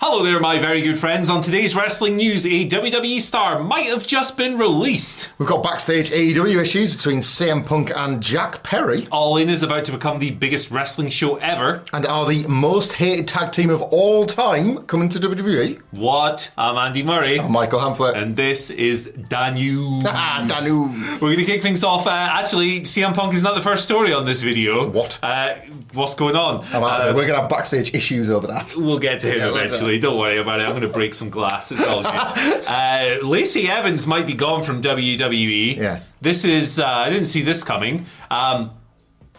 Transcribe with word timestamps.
Hello 0.00 0.22
there, 0.22 0.38
my 0.38 0.58
very 0.58 0.82
good 0.82 0.98
friends. 0.98 1.30
On 1.30 1.40
today's 1.40 1.74
wrestling 1.74 2.16
news, 2.16 2.44
a 2.44 2.66
WWE 2.68 3.20
star 3.20 3.58
might 3.62 3.86
have 3.86 4.06
just 4.06 4.36
been 4.36 4.58
released. 4.58 5.32
We've 5.38 5.48
got 5.48 5.62
backstage 5.62 6.10
AEW 6.10 6.60
issues 6.60 6.94
between 6.94 7.20
CM 7.20 7.64
Punk 7.64 7.90
and 7.94 8.20
Jack 8.22 8.62
Perry. 8.62 9.06
All 9.10 9.36
In 9.38 9.48
is 9.48 9.62
about 9.62 9.84
to 9.86 9.92
become 9.92 10.18
the 10.18 10.32
biggest 10.32 10.70
wrestling 10.70 11.08
show 11.08 11.36
ever. 11.36 11.84
And 11.94 12.04
are 12.06 12.26
the 12.26 12.46
most 12.48 12.94
hated 12.94 13.28
tag 13.28 13.52
team 13.52 13.70
of 13.70 13.80
all 13.82 14.26
time 14.26 14.78
coming 14.82 15.08
to 15.10 15.18
WWE? 15.18 15.80
What? 15.92 16.50
I'm 16.58 16.76
Andy 16.76 17.02
Murray. 17.02 17.40
I'm 17.40 17.52
Michael 17.52 17.78
Hamflett. 17.80 18.14
And 18.14 18.36
this 18.36 18.70
is 18.70 19.10
Danews. 19.12 20.02
Ah, 20.16 20.46
Danews. 20.46 21.22
We're 21.22 21.28
going 21.34 21.38
to 21.38 21.44
kick 21.46 21.62
things 21.62 21.82
off. 21.82 22.06
Uh, 22.06 22.10
actually, 22.10 22.80
CM 22.82 23.14
Punk 23.14 23.32
is 23.32 23.42
not 23.42 23.54
the 23.54 23.62
first 23.62 23.84
story 23.84 24.12
on 24.12 24.26
this 24.26 24.42
video. 24.42 24.86
What? 24.88 25.18
Uh, 25.22 25.54
what's 25.94 26.14
going 26.14 26.36
on? 26.36 26.64
Uh. 26.72 27.12
We're 27.14 27.26
going 27.26 27.34
to 27.34 27.40
have 27.40 27.48
backstage 27.48 27.94
issues 27.94 28.28
over 28.28 28.46
that. 28.48 28.74
We'll 28.76 28.98
get 28.98 29.20
to 29.20 29.30
him 29.30 29.38
Yeah, 29.38 29.48
eventually. 29.50 29.98
Don't 29.98 30.18
worry 30.18 30.38
about 30.38 30.60
it. 30.60 30.64
I'm 30.64 30.70
going 30.70 30.82
to 30.82 30.88
break 30.88 31.14
some 31.14 31.30
glass. 31.30 31.72
It's 31.72 31.84
all 31.84 32.02
good. 32.02 32.64
uh, 32.68 33.26
Lacey 33.26 33.68
Evans 33.68 34.06
might 34.06 34.26
be 34.26 34.34
gone 34.34 34.62
from 34.62 34.82
WWE. 34.82 35.76
Yeah. 35.76 36.00
This 36.20 36.44
is, 36.44 36.78
uh, 36.78 36.86
I 36.86 37.10
didn't 37.10 37.28
see 37.28 37.42
this 37.42 37.62
coming. 37.62 38.06
Um, 38.30 38.70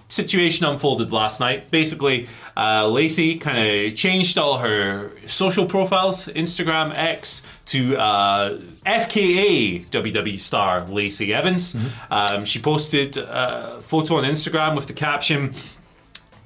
situation 0.07 0.65
unfolded 0.65 1.11
last 1.11 1.39
night. 1.39 1.71
Basically, 1.71 2.27
uh, 2.55 2.87
Lacey 2.87 3.35
kind 3.37 3.57
of 3.57 3.95
changed 3.95 4.37
all 4.37 4.59
her 4.59 5.11
social 5.27 5.65
profiles, 5.65 6.27
Instagram, 6.27 6.93
X, 6.95 7.41
to 7.65 7.97
uh, 7.97 8.59
FKA 8.85 9.85
WWE 9.87 10.39
star 10.39 10.85
Lacey 10.87 11.33
Evans. 11.33 11.75
Um, 12.11 12.45
she 12.45 12.59
posted 12.59 13.17
a 13.17 13.79
photo 13.81 14.17
on 14.17 14.23
Instagram 14.23 14.75
with 14.75 14.87
the 14.87 14.93
caption, 14.93 15.53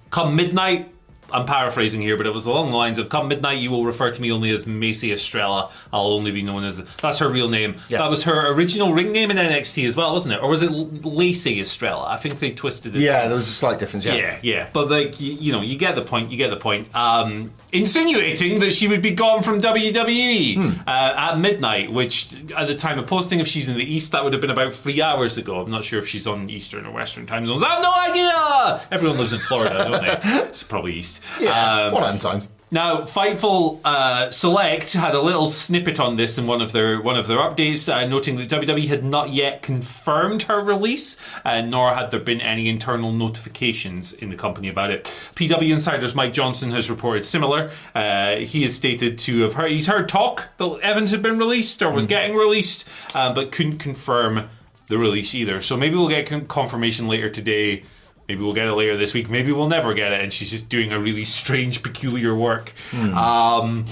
Come 0.10 0.36
midnight, 0.36 0.92
I'm 1.32 1.46
paraphrasing 1.46 2.02
here, 2.02 2.18
but 2.18 2.26
it 2.26 2.34
was 2.34 2.46
along 2.46 2.72
the 2.72 2.78
lines 2.78 3.00
of 3.00 3.10
"Come 3.10 3.28
midnight, 3.28 3.60
you 3.60 3.72
will 3.72 3.86
refer 3.86 4.12
to 4.12 4.22
me 4.22 4.32
only 4.32 4.50
as 4.52 4.66
Macey 4.66 5.12
Estrella. 5.12 5.72
I'll 5.94 6.08
only 6.08 6.32
be 6.32 6.42
known 6.42 6.64
as 6.64 6.78
that's 7.02 7.20
her 7.20 7.30
real 7.30 7.50
name. 7.50 7.76
Yeah. 7.90 8.00
That 8.00 8.10
was 8.10 8.24
her 8.24 8.52
original 8.54 8.94
ring 8.94 9.12
name 9.12 9.32
in 9.32 9.38
NXT 9.38 9.88
as 9.88 9.96
well, 9.96 10.14
wasn't 10.14 10.36
it? 10.36 10.42
Or 10.44 10.50
was 10.50 10.62
it 10.62 10.72
Lacey 10.72 11.60
Estrella? 11.60 12.08
I 12.10 12.18
think 12.18 12.40
they 12.40 12.52
twisted 12.52 12.96
it. 12.96 13.02
Yeah, 13.02 13.28
there 13.28 13.36
was 13.36 13.48
a 13.48 13.52
slight 13.52 13.80
difference. 13.80 14.06
Yeah. 14.06 14.16
Yeah, 14.16 14.40
yeah, 14.42 14.68
but 14.74 14.90
like 14.90 15.20
you, 15.22 15.34
you 15.34 15.52
know, 15.52 15.62
you 15.62 15.78
get 15.78 15.96
the 15.96 16.02
point. 16.04 16.32
You 16.32 16.38
get 16.38 16.50
the 16.50 16.58
point. 16.58 16.94
Um, 16.96 17.52
insinuating 17.72 18.60
that 18.60 18.74
she 18.74 18.88
would 18.88 19.02
be 19.02 19.12
gone 19.12 19.44
from 19.44 19.62
WWE 19.62 20.56
Hmm. 20.56 20.70
uh, 20.88 21.14
at 21.32 21.40
midnight, 21.40 21.92
which 21.92 22.34
at 22.58 22.68
the 22.68 22.76
time 22.76 22.98
of 23.00 23.08
posting, 23.08 23.40
if 23.40 23.48
she's 23.48 23.68
in 23.68 23.76
the 23.76 23.84
East, 23.84 24.12
that 24.12 24.24
would 24.24 24.34
have 24.34 24.42
been 24.42 24.50
about 24.50 24.74
three 24.74 25.02
hours 25.02 25.38
ago. 25.38 25.62
I'm 25.62 25.72
not 25.72 25.84
sure 25.86 26.00
if 26.00 26.08
she's 26.08 26.28
on 26.28 26.50
Eastern 26.50 26.86
or 26.86 26.92
Western 26.92 27.26
time 27.26 27.46
zones. 27.46 27.64
I 27.64 27.70
have 27.70 27.82
no 27.84 27.94
idea. 28.10 28.88
Everyone 28.92 29.18
lives 29.18 29.34
in 29.34 29.40
Florida, 29.40 29.78
don't 29.90 30.02
they? 30.04 30.40
It's 30.50 30.64
probably 30.64 30.94
East. 30.96 31.19
Yeah, 31.40 31.88
Um, 31.88 31.94
one 31.94 32.04
at 32.04 32.16
a 32.16 32.20
time. 32.20 32.42
now, 32.72 33.02
Fightful 33.02 33.80
uh, 33.84 34.30
Select 34.30 34.94
had 34.94 35.16
a 35.16 35.22
little 35.22 35.50
snippet 35.50 36.00
on 36.00 36.16
this 36.18 36.38
in 36.38 36.46
one 36.48 36.62
of 36.62 36.72
their 36.72 37.02
one 37.02 37.18
of 37.18 37.28
their 37.28 37.40
updates, 37.40 37.92
uh, 37.92 38.06
noting 38.06 38.36
that 38.38 38.50
WWE 38.50 38.88
had 38.88 39.04
not 39.04 39.30
yet 39.32 39.62
confirmed 39.62 40.44
her 40.44 40.62
release, 40.64 41.18
uh, 41.46 41.62
nor 41.62 41.96
had 41.96 42.12
there 42.12 42.20
been 42.20 42.42
any 42.42 42.70
internal 42.70 43.12
notifications 43.12 44.14
in 44.14 44.30
the 44.30 44.36
company 44.36 44.68
about 44.70 44.92
it. 44.92 45.06
PW 45.36 45.72
Insider's 45.72 46.14
Mike 46.14 46.34
Johnson 46.34 46.72
has 46.72 46.90
reported 46.90 47.24
similar. 47.26 47.72
Uh, 47.96 48.36
he 48.38 48.64
is 48.64 48.76
stated 48.76 49.18
to 49.20 49.42
have 49.42 49.54
heard 49.54 49.72
he's 49.72 49.88
heard 49.88 50.08
talk 50.10 50.50
that 50.58 50.80
Evans 50.84 51.12
had 51.12 51.22
been 51.22 51.38
released 51.40 51.82
or 51.82 51.92
was 51.92 52.06
getting 52.06 52.36
released, 52.36 52.88
um, 53.16 53.34
but 53.34 53.52
couldn't 53.52 53.78
confirm 53.80 54.50
the 54.90 54.98
release 54.98 55.34
either. 55.36 55.62
So 55.62 55.78
maybe 55.78 55.96
we'll 55.96 56.10
get 56.10 56.26
con- 56.28 56.48
confirmation 56.48 57.08
later 57.08 57.30
today. 57.30 57.84
Maybe 58.30 58.44
we'll 58.44 58.54
get 58.54 58.68
it 58.68 58.74
later 58.76 58.96
this 58.96 59.16
week. 59.16 59.28
Maybe 59.28 59.52
we'll 59.52 59.68
never 59.70 59.96
get 59.96 60.12
it, 60.12 60.22
and 60.22 60.32
she's 60.32 60.52
just 60.52 60.70
doing 60.70 60.92
a 60.94 61.00
really 61.00 61.26
strange, 61.26 61.82
peculiar 61.82 62.36
work. 62.36 62.72
Um, 62.94 63.86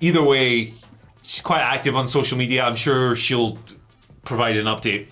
either 0.00 0.22
way, 0.22 0.74
she's 1.22 1.40
quite 1.40 1.62
active 1.62 1.96
on 1.96 2.06
social 2.06 2.36
media. 2.36 2.62
I'm 2.62 2.76
sure 2.76 3.16
she'll 3.16 3.58
provide 4.22 4.58
an 4.58 4.66
update 4.66 5.06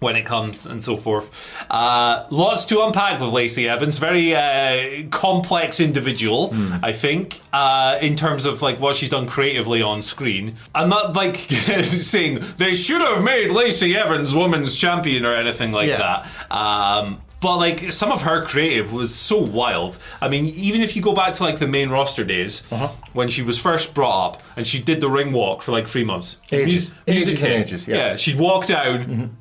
when 0.00 0.16
it 0.16 0.24
comes 0.26 0.66
and 0.66 0.82
so 0.82 0.96
forth. 0.96 1.30
Uh, 1.70 2.26
lots 2.32 2.64
to 2.64 2.82
unpack 2.82 3.20
with 3.20 3.30
Lacey 3.30 3.68
Evans. 3.68 3.98
Very 3.98 4.34
uh, 4.34 5.04
complex 5.10 5.78
individual, 5.78 6.52
I 6.82 6.90
think, 6.90 7.40
uh, 7.52 7.96
in 8.02 8.16
terms 8.16 8.44
of 8.44 8.60
like 8.60 8.80
what 8.80 8.96
she's 8.96 9.10
done 9.10 9.28
creatively 9.28 9.82
on 9.82 10.02
screen. 10.02 10.56
I'm 10.74 10.88
not 10.88 11.14
like 11.14 11.36
saying 11.82 12.40
they 12.56 12.74
should 12.74 13.02
have 13.02 13.22
made 13.22 13.52
Lacey 13.52 13.94
Evans 13.96 14.34
women's 14.34 14.76
champion 14.76 15.24
or 15.24 15.32
anything 15.34 15.70
like 15.70 15.88
Yeah. 15.88 16.26
that. 16.50 16.52
Um, 16.56 17.20
but 17.40 17.56
like 17.56 17.90
some 17.92 18.12
of 18.12 18.22
her 18.22 18.44
creative 18.44 18.92
was 18.92 19.14
so 19.14 19.38
wild. 19.38 19.98
I 20.20 20.28
mean, 20.28 20.46
even 20.46 20.80
if 20.82 20.94
you 20.94 21.02
go 21.02 21.14
back 21.14 21.32
to 21.34 21.42
like 21.42 21.58
the 21.58 21.66
main 21.66 21.88
roster 21.90 22.24
days 22.24 22.62
Uh-huh. 22.70 22.88
when 23.14 23.28
she 23.28 23.42
was 23.42 23.58
first 23.58 23.94
brought 23.94 24.26
up 24.36 24.42
and 24.56 24.66
she 24.66 24.78
did 24.78 25.00
the 25.00 25.08
ring 25.08 25.32
walk 25.32 25.62
for 25.62 25.72
like 25.72 25.86
three 25.88 26.04
months, 26.04 26.36
Ages. 26.52 26.90
Mu- 27.06 27.14
music 27.14 27.32
Ages 27.34 27.42
and 27.42 27.52
hit. 27.52 27.60
ages, 27.66 27.88
yeah. 27.88 27.96
Mm-hmm. 28.08 28.16
she'd 28.16 28.38
walk 28.38 28.66
down, 28.66 29.36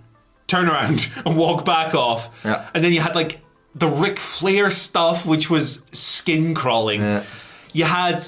turn 0.48 0.70
around, 0.70 1.10
and 1.26 1.38
walk 1.38 1.66
back 1.66 1.94
off. 1.94 2.30
Yeah. 2.46 2.68
And 2.74 2.84
then 2.84 2.94
you 2.94 3.02
had 3.02 3.16
like 3.16 3.42
the 3.76 3.88
Ric 3.88 4.18
Flair 4.20 4.70
stuff, 4.70 5.26
which 5.26 5.50
was 5.50 5.82
skin 5.92 6.54
crawling. 6.56 7.02
Yeah. 7.02 7.24
You 7.74 7.84
had 7.86 8.24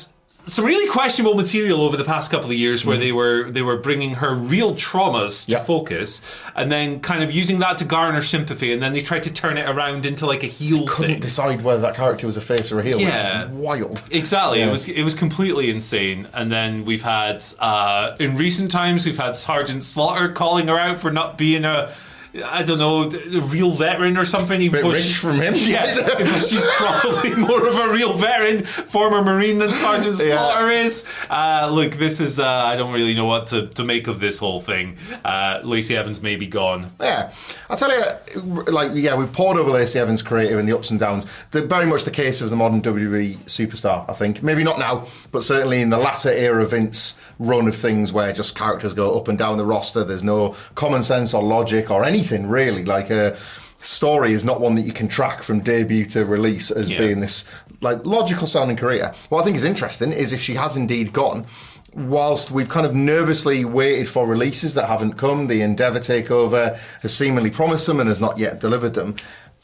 some 0.46 0.66
really 0.66 0.90
questionable 0.90 1.36
material 1.36 1.82
over 1.82 1.96
the 1.96 2.04
past 2.04 2.32
couple 2.32 2.50
of 2.50 2.56
years 2.56 2.84
where 2.84 2.98
they 2.98 3.12
were 3.12 3.50
they 3.52 3.62
were 3.62 3.78
bringing 3.78 4.16
her 4.16 4.34
real 4.34 4.74
traumas 4.74 5.46
to 5.46 5.52
Yeah. 5.52 5.64
focus 5.64 6.20
and 6.56 6.72
then 6.72 7.00
kind 7.00 7.24
of 7.24 7.32
using 7.32 7.60
that 7.60 7.78
to 7.78 7.86
garner 7.86 8.22
sympathy 8.22 8.74
and 8.74 8.82
then 8.82 8.92
they 8.92 9.02
tried 9.02 9.24
to 9.24 9.32
turn 9.32 9.58
it 9.58 9.70
around 9.70 10.06
into 10.06 10.26
like 10.26 10.44
a 10.44 10.48
heel 10.48 10.88
Couldn't 10.88 11.12
thing. 11.14 11.20
decide 11.22 11.64
whether 11.64 11.82
that 11.82 11.96
character 11.96 12.26
was 12.26 12.38
a 12.38 12.42
face 12.42 12.72
or 12.72 12.80
a 12.80 12.84
heel. 12.84 12.98
which 12.98 13.08
Yeah. 13.08 13.46
wild. 13.52 14.02
Exactly. 14.12 14.60
Yeah. 14.60 14.68
It 14.70 14.72
was 14.72 14.88
it 14.88 15.04
was 15.04 15.14
completely 15.16 15.70
insane. 15.70 16.28
And 16.34 16.52
then 16.52 16.86
we've 16.86 17.04
had 17.04 17.44
uh, 17.60 18.16
in 18.20 18.36
recent 18.36 18.72
times 18.72 19.06
we've 19.06 19.18
had 19.20 19.36
Sergeant 19.36 19.84
Slaughter 19.84 20.28
calling 20.30 20.68
her 20.68 20.78
out 20.78 21.00
for 21.00 21.12
not 21.12 21.38
being 21.38 21.66
a 21.66 21.92
I 22.34 22.64
don't 22.64 22.80
know, 22.80 23.04
a 23.04 23.42
real 23.42 23.72
veteran 23.72 24.16
or 24.16 24.24
something. 24.24 24.62
Even 24.62 24.84
Bit 24.84 24.94
rich 24.94 25.16
from 25.16 25.36
him. 25.42 25.54
Yeah, 25.58 25.84
she's 26.38 26.64
probably 26.64 27.36
more 27.36 27.68
of 27.68 27.78
a 27.78 27.92
real 27.92 28.14
veteran, 28.14 28.64
former 28.64 29.22
Marine 29.22 29.60
than 29.60 29.70
Sergeant 29.70 30.16
Yeah. 30.18 30.38
Slaughter 30.38 30.70
is. 30.70 31.04
Uh, 31.30 31.70
look, 31.70 31.92
this 31.96 32.22
is, 32.22 32.40
uh, 32.40 32.46
I 32.48 32.78
don't 32.78 32.94
really 32.94 33.14
know 33.16 33.26
what 33.26 33.48
to, 33.48 33.68
to 33.68 33.84
make 33.84 34.08
of 34.08 34.22
this 34.22 34.40
whole 34.40 34.62
thing. 34.62 34.96
Uh, 35.26 35.60
Lacey 35.66 35.98
Evans 35.98 36.22
may 36.22 36.38
be 36.38 36.48
gone. 36.48 36.92
Yeah, 37.02 37.34
I'll 37.70 37.76
tell 37.76 37.92
you, 37.92 38.42
like, 38.64 38.92
yeah, 38.96 39.16
we've 39.16 39.34
poured 39.34 39.58
over 39.58 39.70
Lacey 39.70 40.00
Evans' 40.00 40.22
creative 40.22 40.58
and 40.58 40.70
the 40.70 40.76
ups 40.78 40.90
and 40.90 41.02
downs. 41.02 41.26
They're 41.52 41.66
very 41.68 41.86
much 41.86 42.06
the 42.06 42.12
case 42.12 42.40
of 42.42 42.50
the 42.50 42.56
modern 42.56 42.82
WWE 42.82 43.40
superstar, 43.40 44.10
I 44.10 44.14
think. 44.14 44.42
Maybe 44.42 44.64
not 44.64 44.80
now, 44.80 45.06
but 45.32 45.44
certainly 45.44 45.82
in 45.82 45.90
the 45.90 45.98
latter 45.98 46.30
era 46.30 46.64
of 46.64 46.72
Vince 46.72 47.18
run 47.40 47.68
of 47.68 47.76
things 47.76 48.14
where 48.14 48.32
just 48.32 48.56
characters 48.56 48.94
go 48.94 49.20
up 49.20 49.28
and 49.28 49.38
down 49.38 49.58
the 49.58 49.66
roster. 49.66 50.06
There's 50.06 50.24
no 50.24 50.56
common 50.76 51.04
sense 51.04 51.34
or 51.34 51.44
logic 51.44 51.92
or 51.92 52.06
anything 52.06 52.21
really. 52.30 52.84
Like 52.86 53.10
a 53.10 53.38
story 53.82 54.34
is 54.34 54.44
not 54.44 54.62
one 54.62 54.76
that 54.76 54.84
you 54.84 54.94
can 54.94 55.08
track 55.08 55.42
from 55.44 55.60
debut 55.62 56.06
to 56.06 56.24
release 56.26 56.70
as 56.72 56.90
Yeah. 56.90 57.00
being 57.00 57.20
this 57.20 57.46
like 57.82 58.06
logical 58.06 58.46
sounding 58.48 58.78
career. 58.78 59.12
What 59.30 59.42
I 59.42 59.44
think 59.44 59.56
is 59.56 59.64
interesting 59.64 60.12
is 60.12 60.32
if 60.34 60.40
she 60.42 60.54
has 60.56 60.76
indeed 60.76 61.14
gone. 61.14 61.46
Whilst 61.94 62.52
we've 62.52 62.70
kind 62.70 62.86
of 62.86 62.96
nervously 62.96 63.66
waited 63.66 64.08
for 64.08 64.26
releases 64.26 64.76
that 64.76 64.88
haven't 64.88 65.14
come, 65.18 65.48
the 65.48 65.62
Endeavour 65.62 66.00
takeover 66.00 66.78
has 67.02 67.14
seemingly 67.14 67.50
promised 67.50 67.86
them 67.88 68.00
and 68.00 68.08
has 68.08 68.20
not 68.20 68.38
yet 68.38 68.62
delivered 68.62 68.94
them. 68.94 69.16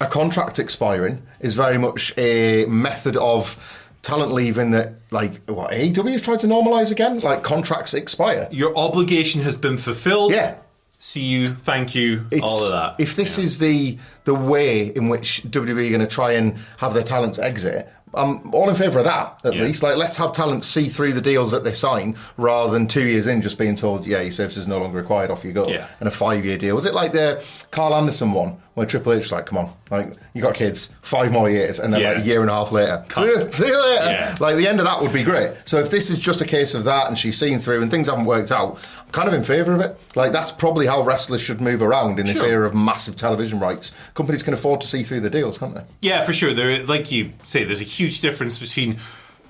A 0.01 0.07
contract 0.07 0.59
expiring 0.59 1.21
is 1.39 1.55
very 1.55 1.77
much 1.77 2.13
a 2.17 2.65
method 2.65 3.15
of 3.17 3.57
talent 4.01 4.33
leaving 4.33 4.71
that, 4.71 4.93
like, 5.09 5.41
what 5.49 5.71
AEW 5.71 6.11
has 6.11 6.21
tried 6.21 6.39
to 6.41 6.47
normalise 6.47 6.91
again. 6.91 7.19
Like 7.19 7.43
contracts 7.43 7.93
expire. 7.93 8.47
Your 8.51 8.77
obligation 8.77 9.41
has 9.43 9.57
been 9.57 9.77
fulfilled. 9.77 10.33
Yeah. 10.33 10.55
See 10.99 11.21
you, 11.21 11.49
thank 11.49 11.93
you, 11.93 12.25
all 12.41 12.63
of 12.65 12.71
that. 12.71 12.95
If 12.99 13.15
this 13.15 13.37
is 13.37 13.59
the 13.59 13.97
the 14.25 14.33
way 14.33 14.87
in 14.87 15.09
which 15.09 15.43
WWE 15.47 15.87
are 15.87 15.89
going 15.89 16.01
to 16.01 16.07
try 16.07 16.31
and 16.33 16.55
have 16.77 16.93
their 16.95 17.03
talents 17.03 17.37
exit, 17.37 17.87
I'm 18.15 18.51
all 18.53 18.67
in 18.67 18.75
favour 18.75 18.99
of 18.99 19.05
that, 19.05 19.39
at 19.43 19.53
Yeah. 19.53 19.61
least. 19.63 19.83
Like, 19.83 19.95
let's 19.97 20.17
have 20.17 20.33
talent 20.33 20.63
see 20.63 20.85
through 20.89 21.13
the 21.13 21.21
deals 21.21 21.51
that 21.51 21.63
they 21.63 21.73
sign 21.73 22.15
rather 22.35 22.71
than 22.71 22.87
two 22.87 23.03
years 23.05 23.27
in 23.27 23.41
just 23.43 23.57
being 23.59 23.75
told, 23.75 24.07
yeah, 24.07 24.21
your 24.21 24.31
service 24.31 24.57
is 24.57 24.65
no 24.67 24.79
longer 24.79 24.97
required, 24.97 25.29
off 25.29 25.45
you 25.45 25.51
go. 25.53 25.67
Yeah. 25.67 25.85
And 25.99 26.07
a 26.07 26.11
five 26.11 26.43
year 26.43 26.57
deal. 26.57 26.75
Was 26.75 26.85
it 26.85 26.95
like 26.95 27.11
the 27.13 27.45
Karl 27.69 27.93
Anderson 27.93 28.31
one 28.31 28.57
where 28.77 28.85
Triple 28.85 29.13
H 29.13 29.23
was 29.23 29.31
like, 29.31 29.47
come 29.47 29.57
on, 29.57 29.73
like, 29.89 30.13
you 30.35 30.41
got 30.43 30.53
kids, 30.53 30.93
five 31.01 31.31
more 31.31 31.49
years, 31.49 31.79
and 31.79 31.91
then 31.91 31.99
Yeah. 31.99 32.11
like 32.11 32.17
a 32.19 32.27
year 32.27 32.41
and 32.41 32.49
a 32.51 32.53
half 32.53 32.71
later, 32.71 33.03
see 33.11 33.21
you, 33.21 33.51
see 33.51 33.65
you 33.65 33.83
later. 33.83 34.11
Yeah. 34.11 34.35
Like, 34.39 34.55
the 34.55 34.67
end 34.67 34.77
of 34.77 34.85
that 34.85 35.01
would 35.01 35.11
be 35.11 35.23
great. 35.23 35.53
So 35.65 35.79
if 35.79 35.89
this 35.89 36.11
is 36.11 36.19
just 36.19 36.41
a 36.41 36.45
case 36.45 36.75
of 36.75 36.83
that 36.83 37.07
and 37.07 37.17
she's 37.17 37.39
seen 37.39 37.57
through 37.57 37.81
and 37.81 37.89
things 37.89 38.07
haven't 38.07 38.25
worked 38.25 38.51
out, 38.51 38.77
I'm 39.03 39.11
kind 39.11 39.27
of 39.27 39.33
in 39.33 39.41
favour 39.41 39.73
of 39.73 39.81
it. 39.81 39.99
Like, 40.13 40.31
that's 40.31 40.51
probably 40.51 40.85
how 40.85 41.01
wrestlers 41.01 41.41
should 41.41 41.59
move 41.59 41.81
around 41.81 42.19
in 42.19 42.27
this 42.27 42.37
Sure. 42.37 42.49
era 42.49 42.67
of 42.67 42.75
massive 42.75 43.15
television 43.15 43.59
rights. 43.59 43.93
Companies 44.13 44.43
can 44.43 44.53
afford 44.53 44.79
to 44.81 44.87
see 44.87 45.01
through 45.01 45.21
the 45.21 45.31
deals, 45.31 45.57
can't 45.57 45.73
they? 45.73 45.81
Yeah, 46.01 46.21
for 46.21 46.31
sure. 46.31 46.53
There, 46.53 46.83
like 46.83 47.11
you 47.11 47.33
say, 47.45 47.63
there's 47.63 47.81
a 47.81 47.83
huge 47.83 48.21
difference 48.21 48.59
between 48.59 48.97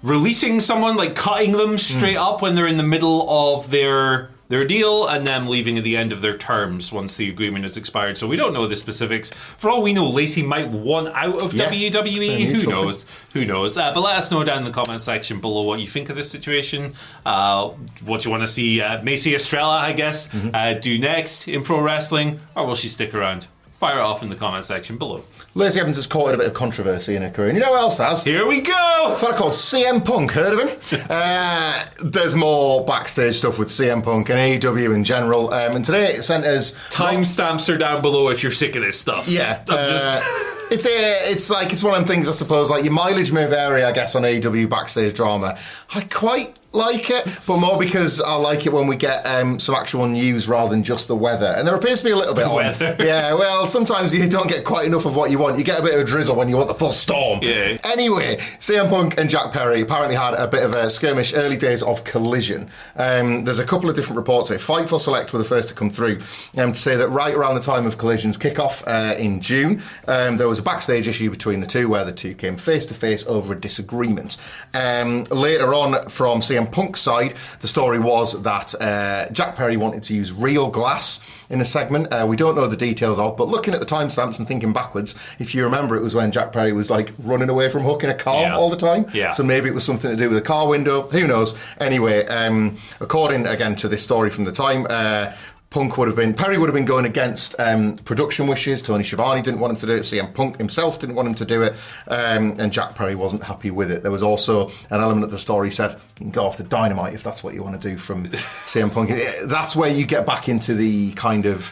releasing 0.03 0.61
someone, 0.61 0.95
like 0.95 1.15
cutting 1.15 1.51
them 1.51 1.77
straight 1.77 2.15
hmm. 2.15 2.23
up 2.23 2.41
when 2.41 2.55
they're 2.55 2.65
in 2.65 2.77
the 2.77 2.83
middle 2.83 3.29
of 3.29 3.71
their 3.71 4.29
their 4.49 4.65
deal, 4.65 5.07
and 5.07 5.27
them 5.27 5.47
leaving 5.47 5.77
at 5.77 5.83
the 5.83 5.97
end 5.97 6.11
of 6.11 6.21
their 6.21 6.37
terms 6.37 6.91
once 6.91 7.15
the 7.17 7.29
agreement 7.29 7.65
is 7.65 7.75
expired. 7.77 8.17
So 8.17 8.27
we 8.27 8.35
don't 8.37 8.53
know 8.53 8.65
the 8.67 8.75
specifics. 8.75 9.29
For 9.31 9.69
all 9.69 9.81
we 9.83 9.91
know, 9.93 10.07
Lacey 10.09 10.41
might 10.43 10.69
want 10.69 11.09
out 11.09 11.41
of 11.41 11.53
Yeah. 11.53 11.69
WWE. 11.69 12.45
Who 12.45 12.69
knows? 12.69 13.05
Who 13.33 13.43
knows? 13.45 13.77
Uh, 13.77 13.91
but 13.93 14.01
let 14.01 14.15
us 14.15 14.31
know 14.31 14.43
down 14.43 14.59
in 14.59 14.63
the 14.63 14.71
comment 14.71 15.01
section 15.01 15.41
below 15.41 15.63
what 15.63 15.79
you 15.79 15.87
think 15.87 16.09
of 16.09 16.15
this 16.15 16.31
situation. 16.31 16.93
Uh, 17.25 17.69
what 18.05 18.23
you 18.25 18.31
want 18.31 18.43
to 18.43 18.47
see 18.47 18.81
uh, 18.81 19.01
Macey 19.03 19.35
Estrella, 19.35 19.77
I 19.79 19.93
guess, 19.93 20.27
Mm-hmm. 20.29 20.49
uh, 20.53 20.73
do 20.73 20.97
next 20.97 21.47
in 21.47 21.63
pro 21.63 21.81
wrestling, 21.81 22.39
or 22.55 22.65
will 22.65 22.75
she 22.75 22.87
stick 22.87 23.13
around? 23.13 23.47
Fire 23.79 23.99
it 23.99 24.01
off 24.01 24.23
in 24.23 24.29
the 24.29 24.35
comment 24.35 24.65
section 24.65 24.97
below. 24.97 25.23
Lacey 25.53 25.79
Evans 25.79 25.97
has 25.97 26.07
caught 26.07 26.33
a 26.33 26.37
bit 26.37 26.47
of 26.47 26.55
controversy 26.55 27.15
in 27.15 27.21
her 27.21 27.29
career. 27.29 27.49
And 27.49 27.57
you 27.57 27.63
know 27.63 27.75
who 27.75 27.79
else 27.79 27.99
has? 27.99 28.23
Here 28.23 28.47
we 28.47 28.61
go. 28.61 29.13
A 29.13 29.15
fella 29.15 29.35
called 29.37 29.53
CM 29.53 30.03
Punk, 30.03 30.31
heard 30.31 30.59
of 30.59 30.67
him? 30.67 31.05
uh, 31.11 31.85
there's 32.03 32.33
more 32.33 32.83
backstage 32.85 33.35
stuff 33.35 33.59
with 33.59 33.67
CM 33.67 34.03
Punk 34.03 34.31
and 34.31 34.39
AEW 34.39 34.95
in 34.95 35.03
general. 35.03 35.53
Um, 35.53 35.75
and 35.75 35.85
today 35.85 36.07
it 36.07 36.23
sent 36.23 36.43
us 36.43 36.71
Timestamps 36.89 37.71
are 37.71 37.77
down 37.77 38.01
below 38.01 38.29
if 38.29 38.41
you're 38.41 38.51
sick 38.51 38.75
of 38.75 38.81
this 38.81 38.99
stuff. 38.99 39.27
Yeah, 39.27 39.63
I'm 39.69 39.77
uh, 39.77 39.85
just- 39.85 40.47
it's 40.71 40.85
a, 40.87 41.31
it's 41.31 41.49
like 41.51 41.71
it's 41.71 41.83
one 41.83 41.93
of 41.93 41.99
them 41.99 42.07
things. 42.07 42.27
I 42.27 42.31
suppose 42.31 42.71
like 42.71 42.83
your 42.83 42.93
mileage 42.93 43.31
may 43.31 43.45
vary, 43.45 43.83
I 43.83 43.91
guess, 43.91 44.15
on 44.15 44.23
AEW 44.23 44.67
backstage 44.69 45.13
drama. 45.13 45.55
I 45.93 46.01
quite 46.01 46.56
like 46.73 47.09
it, 47.09 47.25
but 47.47 47.57
more 47.57 47.79
because 47.79 48.21
I 48.21 48.35
like 48.35 48.65
it 48.65 48.73
when 48.73 48.87
we 48.87 48.97
get 48.97 49.25
um, 49.25 49.59
some 49.59 49.73
actual 49.73 50.05
news 50.07 50.47
rather 50.47 50.69
than 50.69 50.83
just 50.83 51.07
the 51.07 51.15
weather. 51.15 51.53
And 51.57 51.67
there 51.67 51.75
appears 51.75 51.99
to 51.99 52.05
be 52.05 52.11
a 52.11 52.15
little 52.15 52.33
bit 52.33 52.43
The 52.45 52.49
on. 52.49 52.55
weather. 52.55 52.95
Yeah, 53.07 53.33
well, 53.33 53.65
sometimes 53.67 54.13
you 54.13 54.27
don't 54.29 54.49
get 54.49 54.63
quite 54.63 54.85
enough 54.85 55.05
of 55.05 55.15
what 55.15 55.31
you 55.31 55.39
want. 55.39 55.57
You 55.57 55.63
get 55.63 55.79
a 55.79 55.81
bit 55.81 55.93
of 55.95 56.01
a 56.01 56.03
drizzle 56.03 56.35
when 56.35 56.49
you 56.49 56.57
want 56.57 56.67
the 56.67 56.73
full 56.73 56.91
storm. 56.91 57.39
Yeah. 57.41 57.77
Anyway, 57.83 58.37
CM 58.59 58.89
Punk 58.89 59.17
and 59.17 59.29
Jack 59.29 59.51
Perry 59.53 59.81
apparently 59.81 60.15
had 60.15 60.33
a 60.33 60.47
bit 60.47 60.63
of 60.63 60.75
a 60.75 60.89
skirmish 60.89 61.33
early 61.33 61.57
days 61.57 61.81
of 61.81 62.03
collision. 62.03 62.69
Um, 62.95 63.43
there's 63.45 63.59
a 63.59 63.65
couple 63.65 63.89
of 63.89 63.95
different 63.95 64.17
reports 64.17 64.49
here. 64.49 64.57
Fightful 64.59 64.99
Select 64.99 65.31
were 65.33 65.39
the 65.39 65.45
first 65.45 65.69
to 65.69 65.73
come 65.73 65.89
through 65.89 66.19
um, 66.57 66.73
to 66.73 66.77
say 66.79 66.95
that 66.95 67.07
right 67.09 67.33
around 67.33 67.55
the 67.55 67.61
time 67.61 67.85
of 67.85 67.97
collision's 67.97 68.37
kickoff 68.37 68.83
uh, 68.87 69.15
in 69.17 69.39
June, 69.41 69.81
um, 70.07 70.37
there 70.37 70.47
was 70.47 70.59
a 70.59 70.63
backstage 70.63 71.07
issue 71.07 71.29
between 71.29 71.59
the 71.61 71.67
two 71.67 71.87
where 71.89 72.03
the 72.03 72.11
two 72.11 72.33
came 72.35 72.57
face 72.57 72.85
to 72.87 72.93
face 72.93 73.25
over 73.27 73.53
a 73.53 73.59
disagreement. 73.59 74.37
Um, 74.73 75.23
later 75.25 75.73
on, 75.73 76.07
from 76.09 76.41
CM 76.41 76.56
Punk's 76.65 77.01
side, 77.01 77.35
the 77.59 77.67
story 77.67 77.99
was 77.99 78.41
that 78.41 78.73
uh, 78.81 79.29
Jack 79.31 79.55
Perry 79.55 79.77
wanted 79.77 80.01
to 80.03 80.15
use 80.15 80.31
real 80.31 80.69
glass 80.71 81.45
in 81.49 81.61
a 81.61 81.65
segment. 81.65 82.07
Uh, 82.11 82.25
we 82.27 82.35
don't 82.35 82.55
know 82.55 82.65
the 82.67 82.75
details 82.77 83.19
of, 83.19 83.37
but 83.37 83.47
looking 83.47 83.73
at 83.73 83.79
the 83.79 83.85
timestamps 83.85 84.39
and 84.39 84.47
thinking 84.47 84.73
backwards, 84.73 85.13
if 85.37 85.53
you 85.53 85.63
remember, 85.63 85.95
it 85.95 86.01
was 86.01 86.15
when 86.15 86.31
Jack 86.31 86.51
Perry 86.51 86.73
was 86.73 86.89
like 86.89 87.11
running 87.19 87.49
away 87.49 87.69
from 87.69 87.83
Hook 87.83 88.03
in 88.03 88.09
a 88.09 88.15
car 88.15 88.41
Yeah. 88.43 88.55
all 88.55 88.69
the 88.69 88.77
time. 88.77 89.05
Yeah. 89.13 89.31
So 89.31 89.43
maybe 89.43 89.69
it 89.69 89.73
was 89.75 89.83
something 89.83 90.09
to 90.09 90.15
do 90.17 90.29
with 90.29 90.37
a 90.39 90.41
car 90.41 90.67
window. 90.67 91.03
Who 91.09 91.27
knows? 91.27 91.53
Anyway, 91.79 92.25
um, 92.25 92.77
according 92.99 93.45
again 93.45 93.75
to 93.75 93.87
this 93.87 94.03
story 94.03 94.29
from 94.29 94.45
the 94.45 94.51
time. 94.53 94.87
Uh, 94.89 95.33
Punk 95.69 95.97
would 95.97 96.07
have 96.07 96.15
been 96.15 96.33
Perry 96.33 96.57
would 96.57 96.67
have 96.67 96.73
been 96.73 96.85
going 96.85 97.05
against 97.05 97.53
um, 97.59 97.97
production 97.97 98.47
wishes. 98.47 98.81
Tony 98.81 99.03
Schiavone 99.03 99.41
didn't 99.41 99.59
want 99.59 99.71
him 99.71 99.77
to 99.81 99.85
do 99.85 99.91
it. 99.93 99.99
CM 100.01 100.33
Punk 100.33 100.57
himself 100.57 100.97
didn't 100.99 101.15
want 101.15 101.27
him 101.27 101.35
to 101.35 101.45
do 101.45 101.61
it, 101.63 101.73
um, 102.07 102.55
and 102.59 102.71
Jack 102.71 102.95
Perry 102.95 103.15
wasn't 103.15 103.43
happy 103.43 103.69
with 103.69 103.91
it. 103.91 104.01
There 104.01 104.11
was 104.11 104.23
also 104.23 104.67
an 104.89 105.01
element 105.01 105.25
of 105.25 105.31
the 105.31 105.37
story 105.37 105.69
said 105.69 105.91
you 105.91 105.99
can 106.17 106.31
go 106.31 106.47
after 106.47 106.63
dynamite 106.63 107.13
if 107.13 107.21
that's 107.23 107.43
what 107.43 107.53
you 107.53 107.63
want 107.63 107.79
to 107.81 107.89
do 107.89 107.97
from 107.97 108.27
CM 108.29 108.93
Punk. 108.93 109.11
That's 109.45 109.75
where 109.75 109.91
you 109.91 110.05
get 110.05 110.25
back 110.25 110.47
into 110.47 110.73
the 110.73 111.11
kind 111.13 111.45
of 111.45 111.63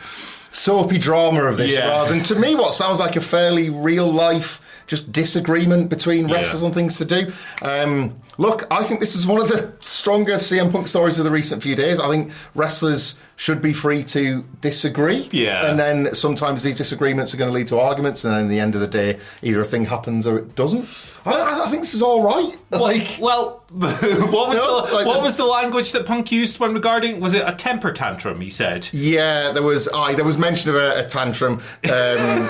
soapy 0.51 0.97
drama 0.97 1.43
of 1.45 1.57
this, 1.57 1.73
Yeah. 1.73 1.87
rather 1.87 2.13
than 2.13 2.23
to 2.25 2.35
me 2.35 2.55
what 2.55 2.73
sounds 2.73 2.99
like 2.99 3.15
a 3.15 3.21
fairly 3.21 3.69
real 3.69 4.11
life 4.11 4.61
just 4.87 5.11
disagreement 5.11 5.89
between 5.89 6.27
Yeah. 6.27 6.35
wrestlers 6.35 6.63
on 6.63 6.71
things 6.71 6.97
to 6.97 7.05
do. 7.05 7.31
Um, 7.61 8.15
look, 8.37 8.65
I 8.71 8.83
think 8.83 8.99
this 8.99 9.15
is 9.15 9.25
one 9.27 9.41
of 9.41 9.47
the 9.47 9.73
stronger 9.81 10.33
CM 10.35 10.71
Punk 10.71 10.87
stories 10.87 11.17
of 11.19 11.25
the 11.25 11.31
recent 11.31 11.61
few 11.63 11.75
days. 11.75 11.99
I 11.99 12.09
think 12.09 12.31
wrestlers 12.53 13.17
should 13.37 13.61
be 13.61 13.73
free 13.73 14.01
to 14.03 14.43
disagree. 14.61 15.27
Yeah. 15.31 15.69
And 15.69 15.77
then 15.77 16.15
sometimes 16.15 16.63
these 16.63 16.75
disagreements 16.75 17.33
are 17.33 17.37
going 17.37 17.49
to 17.49 17.53
lead 17.53 17.67
to 17.67 17.79
arguments, 17.79 18.23
and 18.23 18.33
then 18.33 18.43
at 18.43 18.49
the 18.49 18.59
end 18.59 18.75
of 18.75 18.81
the 18.81 18.87
day, 18.87 19.19
either 19.41 19.61
a 19.61 19.65
thing 19.65 19.85
happens 19.85 20.25
or 20.25 20.37
it 20.39 20.55
doesn't. 20.55 20.87
I, 21.25 21.31
don't, 21.31 21.47
I 21.47 21.67
think 21.69 21.81
this 21.81 21.93
is 21.95 22.01
all 22.01 22.23
right. 22.23 22.55
Like, 22.71 23.17
well, 23.19 23.63
what 23.71 23.89
was 24.49 24.57
No, 24.57 24.85
the 24.85 24.93
like 24.93 25.05
what 25.05 25.15
the- 25.17 25.21
was 25.21 25.37
the 25.37 25.45
language 25.45 25.91
that 25.93 26.05
Punk 26.05 26.31
used 26.31 26.59
when 26.59 26.73
regarding? 26.73 27.19
Was 27.19 27.33
it 27.33 27.43
a 27.45 27.51
temper 27.53 27.91
tantrum? 27.91 28.39
He 28.41 28.49
said. 28.49 28.87
yeah, 28.93 29.51
there 29.51 29.63
was 29.63 29.87
aye, 29.89 30.13
there 30.15 30.23
was 30.25 30.37
mention 30.37 30.69
of 30.69 30.75
a, 30.75 31.03
a 31.03 31.07
tantrum. 31.07 31.61
Um, 31.91 32.49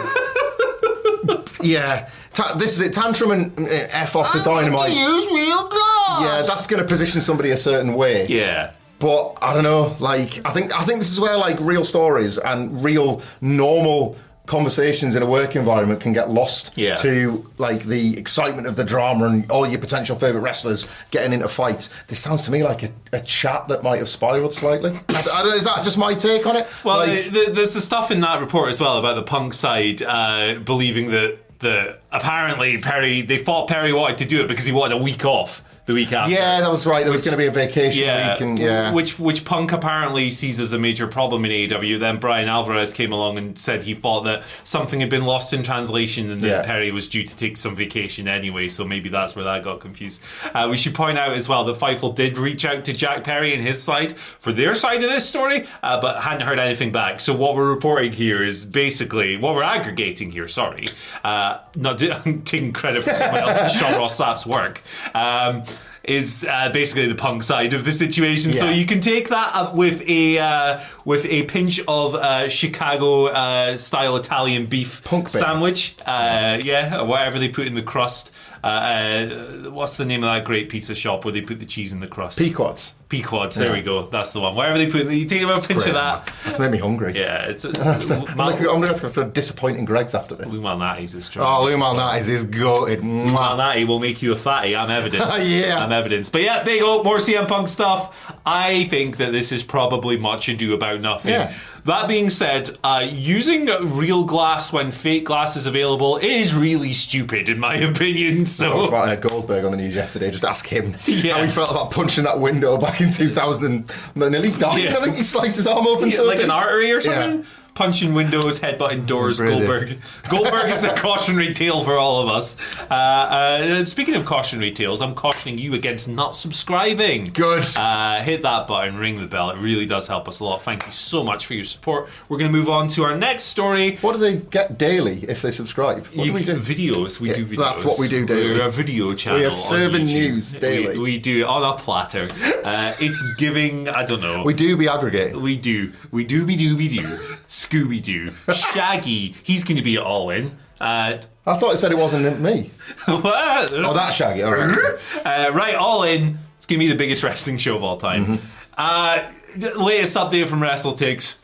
yeah, 1.62 2.10
Ta- 2.36 2.54
this 2.56 2.74
is 2.74 2.82
it. 2.82 2.94
Tantrum 2.94 3.32
and 3.32 3.60
uh, 3.60 3.64
f 3.90 4.16
off 4.16 4.32
the 4.34 4.42
dynamite. 4.44 4.90
use 4.92 5.28
real 5.32 5.68
glass. 5.70 6.22
Yeah, 6.22 6.44
that's 6.48 6.68
going 6.68 6.82
to 6.82 6.88
position 6.88 7.22
somebody 7.22 7.50
a 7.52 7.58
certain 7.58 7.94
way. 7.94 8.28
Yeah. 8.28 8.74
But 9.00 9.38
I 9.42 9.54
don't 9.54 9.64
know. 9.64 9.96
Like 10.00 10.40
I 10.48 10.52
think 10.52 10.74
I 10.74 10.84
think 10.84 11.00
this 11.00 11.12
is 11.12 11.20
where 11.20 11.38
like 11.38 11.60
real 11.60 11.84
stories 11.84 12.38
and 12.38 12.84
real 12.84 13.22
normal 13.42 14.16
conversations 14.46 15.16
in 15.16 15.24
a 15.24 15.26
work 15.26 15.56
environment 15.56 16.00
can 16.00 16.14
get 16.14 16.30
lost 16.30 16.78
Yeah. 16.78 16.94
to 16.98 17.50
like 17.58 17.84
the 17.86 18.16
excitement 18.18 18.68
of 18.68 18.76
the 18.76 18.84
drama 18.84 19.26
and 19.26 19.50
all 19.52 19.66
your 19.68 19.80
potential 19.80 20.16
favorite 20.16 20.42
wrestlers 20.42 20.88
getting 21.10 21.34
into 21.34 21.48
fights. 21.50 21.90
This 22.08 22.20
sounds 22.20 22.44
to 22.44 22.52
me 22.52 22.64
like 22.64 22.84
a, 22.84 22.90
a 23.12 23.22
chat 23.22 23.68
that 23.70 23.82
might 23.82 23.98
have 23.98 24.08
spiraled 24.08 24.54
slightly. 24.54 24.92
I, 25.10 25.24
I 25.34 25.44
don't- 25.44 25.56
is 25.58 25.64
that 25.66 25.84
just 25.84 25.98
my 25.98 26.14
take 26.14 26.46
on 26.46 26.58
it? 26.58 26.68
Well, 26.84 27.00
Like- 27.00 27.24
the, 27.26 27.30
the, 27.48 27.52
there's 27.54 27.74
the 27.74 27.82
stuff 27.82 28.12
in 28.12 28.20
that 28.22 28.40
report 28.40 28.70
as 28.70 28.80
well 28.80 28.98
about 29.00 29.16
the 29.16 29.24
Punk 29.24 29.54
side 29.56 30.04
uh, 30.04 30.60
believing 30.64 31.10
that 31.10 31.40
the 31.60 31.98
apparently 32.12 32.78
Perry 32.78 33.22
they 33.22 33.38
thought 33.38 33.68
Perry 33.68 33.94
wanted 33.94 34.18
to 34.20 34.26
do 34.26 34.42
it 34.42 34.48
because 34.48 34.66
he 34.66 34.72
wanted 34.72 34.96
a 34.96 35.02
week 35.02 35.26
off 35.26 35.62
the 35.86 35.94
week 35.94 36.12
after. 36.12 36.34
yeah, 36.34 36.62
that 36.62 36.70
was 36.70 36.88
right. 36.88 37.04
There 37.04 37.12
was 37.12 37.22
going 37.22 37.34
to 37.34 37.38
be 37.38 37.46
a 37.46 37.52
vacation 37.52 38.04
Yeah, 38.04 38.34
week, 38.34 38.42
and 38.42 38.58
yeah, 38.60 38.92
which 38.94 39.20
which 39.20 39.46
Punk 39.46 39.72
apparently 39.72 40.32
sees 40.32 40.60
as 40.60 40.74
a 40.74 40.80
major 40.80 41.06
problem 41.08 41.46
in 41.46 41.52
AEW. 41.52 42.00
Then 42.00 42.18
Bryan 42.18 42.48
Alvarez 42.50 42.92
came 42.92 43.12
along 43.12 43.38
and 43.38 43.58
said 43.58 43.84
he 43.84 43.94
thought 43.94 44.22
that 44.24 44.44
something 44.64 45.00
had 45.00 45.10
been 45.10 45.26
lost 45.26 45.54
in 45.54 45.62
translation 45.64 46.32
and 46.32 46.42
that 46.42 46.48
Yeah. 46.48 46.62
Perry 46.64 46.92
was 46.92 47.08
due 47.08 47.24
to 47.24 47.36
take 47.36 47.56
some 47.58 47.76
vacation 47.76 48.28
anyway. 48.28 48.68
So 48.68 48.84
maybe 48.84 49.10
that's 49.10 49.36
where 49.36 49.46
that 49.46 49.64
got 49.64 49.80
confused. 49.80 50.22
Uh, 50.54 50.68
we 50.72 50.78
should 50.78 50.96
point 50.96 51.18
out 51.20 51.34
as 51.34 51.48
well 51.48 51.64
that 51.66 51.76
Fightful 51.76 52.16
did 52.16 52.38
reach 52.38 52.66
out 52.66 52.84
to 52.86 52.94
Jack 52.94 53.24
Perry 53.24 53.54
and 53.54 53.62
his 53.64 53.82
side 53.82 54.14
for 54.14 54.52
their 54.52 54.74
side 54.74 55.04
of 55.04 55.10
this 55.10 55.28
story, 55.30 55.66
uh, 55.84 56.02
but 56.02 56.22
hadn't 56.24 56.48
heard 56.48 56.58
anything 56.60 56.92
back. 56.92 57.20
So 57.20 57.36
what 57.36 57.56
we're 57.56 57.70
reporting 57.72 58.12
here 58.12 58.44
is 58.44 58.66
basically 58.66 59.38
what 59.38 59.54
we're 59.54 59.62
aggregating 59.64 60.32
here. 60.32 60.48
Sorry, 60.48 60.86
uh, 61.24 61.60
not 61.76 61.98
taking 62.46 62.74
credit 62.74 63.04
for 63.04 63.14
someone 63.14 63.42
else's 63.42 63.74
Sean 63.80 64.00
Ross 64.00 64.18
Sapp's 64.18 64.46
work. 64.48 64.82
Um, 65.14 65.64
is 66.08 66.46
uh, 66.50 66.70
basically 66.70 67.08
the 67.08 67.16
punk 67.16 67.44
side 67.44 67.74
of 67.74 67.84
the 67.84 67.92
situation. 67.92 68.54
So 68.54 68.70
you 68.70 68.86
can 68.86 69.00
take 69.00 69.30
that 69.30 69.56
up 69.56 69.76
with 69.76 70.08
a 70.08 70.38
uh, 70.40 70.80
with 71.04 71.26
a 71.26 71.44
pinch 71.44 71.80
of 71.88 72.16
uh, 72.16 72.50
Chicago 72.50 73.28
uh, 73.28 73.78
style 73.78 74.16
Italian 74.16 74.66
beef 74.68 75.04
Punk 75.04 75.30
sandwich. 75.30 75.96
Uh, 76.06 76.60
yeah, 76.64 77.00
or 77.00 77.06
whatever 77.06 77.40
they 77.40 77.50
put 77.50 77.68
in 77.68 77.76
the 77.76 77.84
crust. 77.84 78.32
Uh, 78.66 78.68
uh, 78.68 79.70
what's 79.70 79.96
the 79.96 80.06
name 80.06 80.24
of 80.24 80.34
that 80.34 80.44
great 80.44 80.70
pizza 80.70 80.96
shop 80.96 81.24
where 81.24 81.32
they 81.32 81.42
put 81.42 81.60
the 81.60 81.68
cheese 81.68 81.94
in 81.94 82.00
the 82.00 82.08
crust? 82.08 82.40
Pequods. 82.40 82.96
Pequods. 83.10 83.56
There 83.56 83.72
we 83.72 83.82
go. 83.82 84.08
That's 84.08 84.32
the 84.32 84.40
one. 84.40 84.56
Wherever 84.56 84.76
they 84.76 84.90
put, 84.90 85.06
you 85.06 85.26
take 85.26 85.44
a 85.44 85.48
pinch 85.48 85.68
Great, 85.68 85.88
of 85.90 85.94
that. 85.94 86.34
That's 86.44 86.58
made 86.58 86.72
me 86.72 86.80
hungry. 86.80 87.14
Yeah, 87.14 87.46
it's 87.46 87.64
a, 87.64 87.68
I'm 87.80 88.56
going 88.58 88.82
to 88.82 88.88
have 88.88 89.14
to 89.14 89.26
disappointing 89.26 89.86
Greggs 89.86 90.16
after 90.16 90.34
this. 90.34 90.48
Lou 90.48 90.62
Malnati's 90.62 91.14
is 91.14 91.26
strong. 91.26 91.46
Oh, 91.46 91.66
Lou 91.66 91.78
Malnati's 91.78 92.28
is 92.28 92.44
goated. 92.44 93.02
Malnati 93.02 93.86
will 93.86 94.00
make 94.00 94.24
you 94.24 94.34
a 94.34 94.36
fatty. 94.36 94.76
I'm 94.76 94.90
evidence. 94.90 95.24
Yeah. 95.46 95.84
I'm 95.84 95.92
evidence. 95.92 96.30
But 96.30 96.42
yeah, 96.42 96.64
there 96.64 96.76
you 96.76 96.82
go. 96.82 97.04
More 97.04 97.18
CM 97.18 97.48
Punk 97.48 97.68
stuff. 97.68 98.34
I 98.46 98.86
think 98.86 99.18
that 99.18 99.32
this 99.32 99.52
is 99.52 99.62
probably 99.62 100.18
much 100.18 100.50
ado 100.50 100.74
about 100.74 101.02
nothing. 101.02 101.34
Yeah. 101.34 101.54
That 101.86 102.08
being 102.08 102.32
said, 102.32 102.78
uh, 102.84 103.08
using 103.08 103.68
real 103.68 104.24
glass 104.26 104.74
when 104.74 104.90
fake 104.92 105.26
glass 105.26 105.56
is 105.56 105.68
available 105.68 106.18
is 106.18 106.56
really 106.56 106.92
stupid, 106.92 107.48
in 107.48 107.60
my 107.60 107.76
opinion. 107.92 108.48
So 108.48 108.70
talked 108.70 108.88
about 108.90 109.08
uh, 109.10 109.16
Goldberg 109.18 109.66
on 109.66 109.72
the 109.72 109.78
news 109.78 109.94
yesterday. 109.96 110.32
Just 110.32 110.44
ask 110.44 110.66
him 110.66 110.96
Yeah. 111.06 111.36
how 111.38 111.44
he 111.44 111.50
felt 111.50 111.70
about 111.70 111.92
punching 111.92 112.24
that 112.24 112.40
window 112.40 112.78
back 112.80 113.02
in 113.02 113.12
2000 113.12 113.66
and 113.66 113.92
nearly 114.32 114.50
died. 114.50 114.84
Yeah. 114.84 114.98
I 114.98 115.02
think 115.04 115.18
he 115.18 115.24
sliced 115.24 115.58
his 115.58 115.68
arm 115.68 115.86
open. 115.86 116.10
Yeah, 116.10 116.16
so 116.18 116.26
like 116.26 116.42
an 116.42 116.50
artery 116.50 116.92
or 116.92 117.02
something. 117.02 117.46
Punching 117.76 118.14
windows, 118.14 118.60
headbutting 118.60 119.06
doors. 119.06 119.38
Brilliant. 119.38 119.68
Goldberg. 119.68 120.00
Goldberg 120.30 120.72
is 120.72 120.84
a 120.84 120.96
cautionary 120.96 121.54
tale 121.54 121.84
for 121.84 121.94
all 121.94 122.22
of 122.22 122.30
us. 122.30 122.56
Uh, 122.90 122.94
uh, 122.94 123.86
speaking 123.86 124.16
of 124.16 124.26
cautionary 124.26 124.72
tales, 124.72 125.02
I'm 125.02 125.14
cautioning 125.14 125.58
you 125.58 125.74
against 125.76 126.08
not 126.10 126.34
subscribing. 126.36 127.26
Good. 127.26 127.66
Uh, 127.76 128.22
hit 128.24 128.42
that 128.42 128.66
button, 128.66 128.98
ring 128.98 129.20
the 129.20 129.28
bell. 129.28 129.52
It 129.52 129.58
really 129.60 129.86
does 129.86 130.08
help 130.08 130.28
us 130.28 130.40
a 130.40 130.46
lot. 130.46 130.64
Thank 130.64 130.86
you 130.86 130.92
so 130.94 131.24
much 131.24 131.46
for 131.46 131.54
your 131.54 131.66
support. 131.66 132.10
We're 132.30 132.38
going 132.38 132.52
to 132.52 132.58
move 132.58 132.70
on 132.70 132.88
to 132.90 133.04
our 133.04 133.16
next 133.16 133.44
story. 133.44 133.98
What 133.98 134.14
do 134.14 134.20
they 134.20 134.38
get 134.38 134.78
daily 134.78 135.26
if 135.28 135.42
they 135.42 135.52
subscribe? 135.52 136.06
What 136.08 136.16
You 136.16 136.32
do 136.32 136.34
we 136.34 136.44
do? 136.44 136.56
Videos. 136.56 137.20
We 137.20 137.30
Yeah, 137.30 137.36
do 137.36 137.46
videos. 137.46 137.58
that's 137.58 137.86
what 137.86 138.00
we 138.00 138.08
do 138.08 138.26
daily. 138.26 138.58
We're 138.58 138.68
a 138.68 138.72
video 138.72 139.14
channel. 139.14 139.40
We 139.40 139.46
are 139.46 139.52
serving 139.52 140.06
news 140.06 140.54
daily. 140.54 140.98
We, 140.98 141.04
we 141.04 141.20
do 141.20 141.42
it 141.42 141.46
on 141.48 141.62
a 141.64 141.78
platter. 141.78 142.30
Uh, 142.64 142.94
it's 143.02 143.22
giving. 143.38 143.90
I 143.90 144.04
don't 144.06 144.22
know. 144.22 144.44
We 144.44 144.54
do 144.54 144.78
be 144.78 144.88
aggregating. 144.88 145.42
We 145.42 145.58
do. 145.58 145.92
We 146.12 146.24
do 146.24 146.46
be 146.46 146.56
dooby 146.56 146.90
doo. 146.90 147.36
Scooby 147.66 148.02
Doo. 148.02 148.32
Shaggy. 148.54 149.36
He's 149.44 149.64
going 149.64 149.78
to 149.78 149.84
be 149.84 149.98
all 149.98 150.30
in. 150.30 150.52
Uh, 150.80 151.18
I 151.46 151.58
thought 151.58 151.74
it 151.74 151.78
said 151.78 151.92
it 151.92 151.98
wasn't 151.98 152.40
me. 152.42 152.72
what? 153.06 153.72
Oh, 153.74 153.94
that's 153.94 154.16
Shaggy. 154.16 154.44
All 154.44 154.54
right. 154.54 154.78
Uh, 155.26 155.52
right, 155.56 155.74
all 155.74 156.04
in. 156.04 156.38
It's 156.58 156.68
going 156.68 156.80
to 156.80 156.86
be 156.86 156.92
the 156.92 156.98
biggest 156.98 157.24
wrestling 157.24 157.58
show 157.58 157.76
of 157.76 157.84
all 157.84 157.98
time. 157.98 158.26
Mm-hmm. 158.26 158.46
Uh, 158.78 159.84
latest 159.84 160.16
update 160.16 160.48
from 160.48 160.60
WrestleTix. 160.60 161.38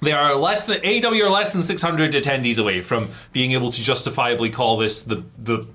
They 0.00 0.12
are 0.12 0.34
less 0.34 0.66
than 0.66 0.78
AEW 0.80 1.26
are 1.26 1.30
less 1.30 1.52
than 1.52 1.62
600 1.62 2.12
attendees 2.12 2.58
away 2.58 2.82
from 2.82 3.10
being 3.32 3.52
able 3.52 3.70
to 3.70 3.80
justifiably 3.80 4.50
call 4.50 4.76
this 4.76 5.02
the 5.02 5.24
the 5.38 5.66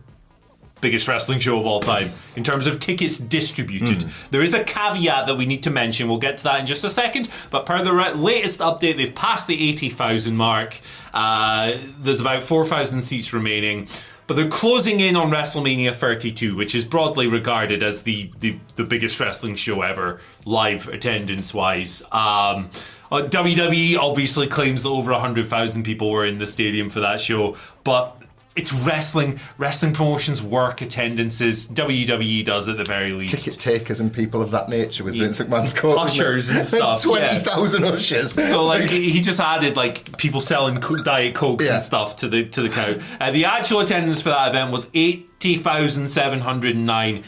biggest 0.82 1.08
wrestling 1.08 1.40
show 1.40 1.58
of 1.60 1.66
all 1.66 1.80
time 1.80 2.10
in 2.36 2.44
terms 2.44 2.68
of 2.68 2.80
tickets 2.80 3.18
distributed. 3.18 4.02
There 4.32 4.42
is 4.42 4.54
a 4.54 4.64
caveat 4.64 5.28
that 5.28 5.38
we 5.38 5.46
need 5.46 5.64
to 5.64 5.70
mention. 5.70 6.08
We'll 6.08 6.18
get 6.18 6.38
to 6.38 6.44
that 6.46 6.60
in 6.60 6.66
just 6.66 6.84
a 6.84 6.90
second. 6.90 7.30
But 7.50 7.66
per 7.66 7.84
the 7.84 7.94
re- 7.94 8.14
latest 8.14 8.60
update, 8.60 8.98
they've 8.98 9.14
passed 9.14 9.48
the 9.48 9.70
80,000 9.70 10.36
mark. 10.36 10.80
Uh, 11.14 11.78
there's 12.00 12.20
about 12.20 12.44
4,000 12.44 13.02
seats 13.02 13.34
remaining. 13.34 13.88
But 14.28 14.36
they're 14.38 14.48
closing 14.48 15.02
in 15.02 15.18
on 15.18 15.30
WrestleMania 15.30 15.94
32, 15.94 16.56
which 16.56 16.74
is 16.74 16.86
broadly 16.86 17.28
regarded 17.28 17.84
as 17.84 18.04
the, 18.04 18.32
the, 18.40 18.58
the 18.76 18.84
biggest 18.84 19.20
wrestling 19.20 19.56
show 19.56 19.82
ever, 19.82 20.22
live 20.46 20.88
attendance 20.88 21.54
wise. 21.54 22.02
Um, 22.14 22.70
uh, 23.12 23.24
WWE 23.24 23.98
obviously 23.98 24.48
claims 24.48 24.84
that 24.84 24.90
over 24.90 25.12
100,000 25.12 25.84
people 25.84 26.10
were 26.10 26.26
in 26.26 26.38
the 26.38 26.48
stadium 26.48 26.90
for 26.90 27.02
that 27.02 27.20
show, 27.20 27.58
but 27.84 28.21
it's 28.55 28.74
wrestling. 28.74 29.39
Wrestling 29.58 29.93
promotions 29.93 30.41
work 30.43 30.81
attendances. 30.81 31.67
WWE 31.67 32.43
does 32.43 32.67
at 32.67 32.77
the 32.77 32.84
very 32.84 33.13
least. 33.13 33.43
Ticket 33.43 33.60
takers 33.60 34.00
and 34.00 34.13
people 34.13 34.41
of 34.41 34.51
that 34.51 34.67
nature 34.70 35.03
with 35.03 35.15
Vince 35.17 35.39
McMahon's 35.39 35.74
quote. 35.74 35.98
Ushers 35.98 36.50
and 36.50 36.65
stuff, 36.65 37.03
yeah. 37.05 37.39
20,000 37.41 37.84
ushers. 37.86 38.50
So 38.50 38.65
like 38.65 38.89
he 38.89 39.22
just 39.22 39.39
added 39.39 39.77
like 39.77 40.17
people 40.17 40.41
selling 40.41 40.79
diet 41.03 41.34
cokes 41.36 41.65
Yeah. 41.65 41.75
and 41.75 41.81
stuff 41.81 42.15
to 42.17 42.27
the 42.27 42.43
to 42.46 42.62
the 42.62 42.70
crowd. 42.70 43.01
Uh, 43.20 43.31
the 43.31 43.46
actual 43.46 43.79
attendance 43.79 44.22
for 44.22 44.29
that 44.29 44.50
event 44.50 44.72
was 44.72 44.89
eighty 44.93 45.58
thousand 45.58 46.08
seven 46.10 46.41
hundred 46.41 46.75
nine. 46.75 47.24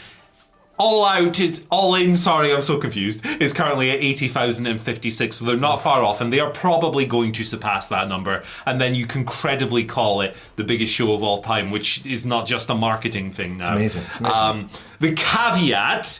All 0.86 1.06
out, 1.06 1.40
it's 1.40 1.62
all 1.70 1.96
in. 1.96 2.16
Sorry, 2.18 2.54
I'm 2.54 2.62
so 2.62 2.78
confused. 2.78 3.26
Is 3.40 3.54
currently 3.54 3.90
at 3.92 4.00
eighty 4.02 4.28
thousand 4.28 4.68
and 4.68 4.82
fifty 4.82 5.10
six, 5.10 5.38
so 5.38 5.46
they're 5.46 5.56
not 5.56 5.78
far 5.78 6.04
off, 6.04 6.20
and 6.20 6.34
they 6.34 6.40
are 6.42 6.50
probably 6.50 7.06
going 7.06 7.32
to 7.34 7.44
surpass 7.46 7.88
that 7.88 8.10
number. 8.10 8.44
And 8.66 8.82
then 8.82 8.94
you 8.94 9.06
can 9.08 9.24
credibly 9.24 9.86
call 9.86 10.20
it 10.22 10.36
the 10.58 10.64
biggest 10.66 10.94
show 10.94 11.14
of 11.14 11.24
all 11.24 11.42
time, 11.42 11.72
which 11.72 12.06
is 12.06 12.26
not 12.26 12.46
just 12.46 12.70
a 12.70 12.76
marketing 12.76 13.32
thing 13.32 13.58
now. 13.58 13.74
amazing, 13.76 14.02
it's 14.02 14.20
amazing. 14.20 14.38
Um, 14.38 14.70
the 15.00 15.14
caveat 15.14 16.20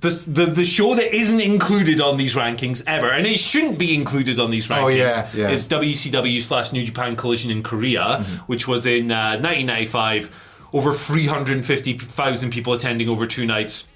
the, 0.00 0.08
the 0.26 0.46
the 0.46 0.64
show 0.64 0.94
that 0.94 1.14
isn't 1.14 1.40
included 1.40 2.00
on 2.00 2.16
these 2.18 2.34
rankings 2.34 2.82
ever, 2.86 3.10
and 3.10 3.26
it 3.26 3.36
shouldn't 3.38 3.78
be 3.78 3.94
included 3.94 4.38
on 4.40 4.50
these 4.50 4.68
rankings, 4.68 4.82
Oh, 4.84 4.88
yeah, 4.88 5.28
yeah. 5.34 5.50
is 5.50 5.68
WCW 5.68 6.40
slash 6.40 6.72
New 6.72 6.84
Japan 6.84 7.14
Collision 7.16 7.50
in 7.50 7.62
Korea, 7.62 8.00
Mm-hmm. 8.20 8.36
which 8.46 8.66
was 8.68 8.86
in 8.86 9.10
uh, 9.10 9.38
1995. 9.40 10.30
Over 10.76 10.92
350,000 10.92 12.50
people 12.50 12.74
attending 12.74 13.08
over 13.08 13.26
two 13.26 13.46
nights. 13.46 13.86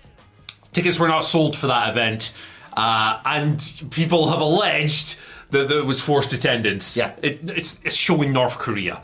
Tickets 0.72 0.99
were 0.99 1.08
not 1.08 1.25
sold 1.25 1.54
for 1.54 1.66
that 1.66 1.90
event, 1.90 2.32
uh, 2.75 3.20
and 3.26 3.84
people 3.90 4.30
have 4.30 4.40
alleged 4.40 5.18
that 5.50 5.68
there 5.68 5.84
was 5.84 6.00
forced 6.00 6.32
attendance. 6.32 6.96
Yeah. 6.96 7.12
it, 7.20 7.40
it's 7.50 7.78
a 7.84 7.90
show 7.90 8.22
in 8.22 8.32
North 8.32 8.56
Korea. 8.56 9.02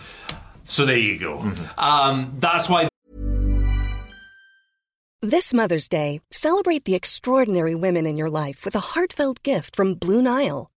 So 0.63 0.87
there 0.87 0.97
you 0.97 1.19
go. 1.19 1.37
Mm-hmm. 1.37 1.79
Um, 1.79 2.37
that's 2.39 2.67
why 2.71 2.89
This 5.21 5.53
Mother's 5.53 5.89
Day, 5.89 6.21
celebrate 6.31 6.87
the 6.87 6.95
extraordinary 6.95 7.75
women 7.75 8.07
in 8.07 8.17
your 8.17 8.31
life 8.31 8.65
with 8.65 8.75
a 8.75 8.81
heartfelt 8.95 9.43
gift 9.43 9.77
from 9.77 9.97
Blue 9.97 10.23
Nile. 10.23 10.71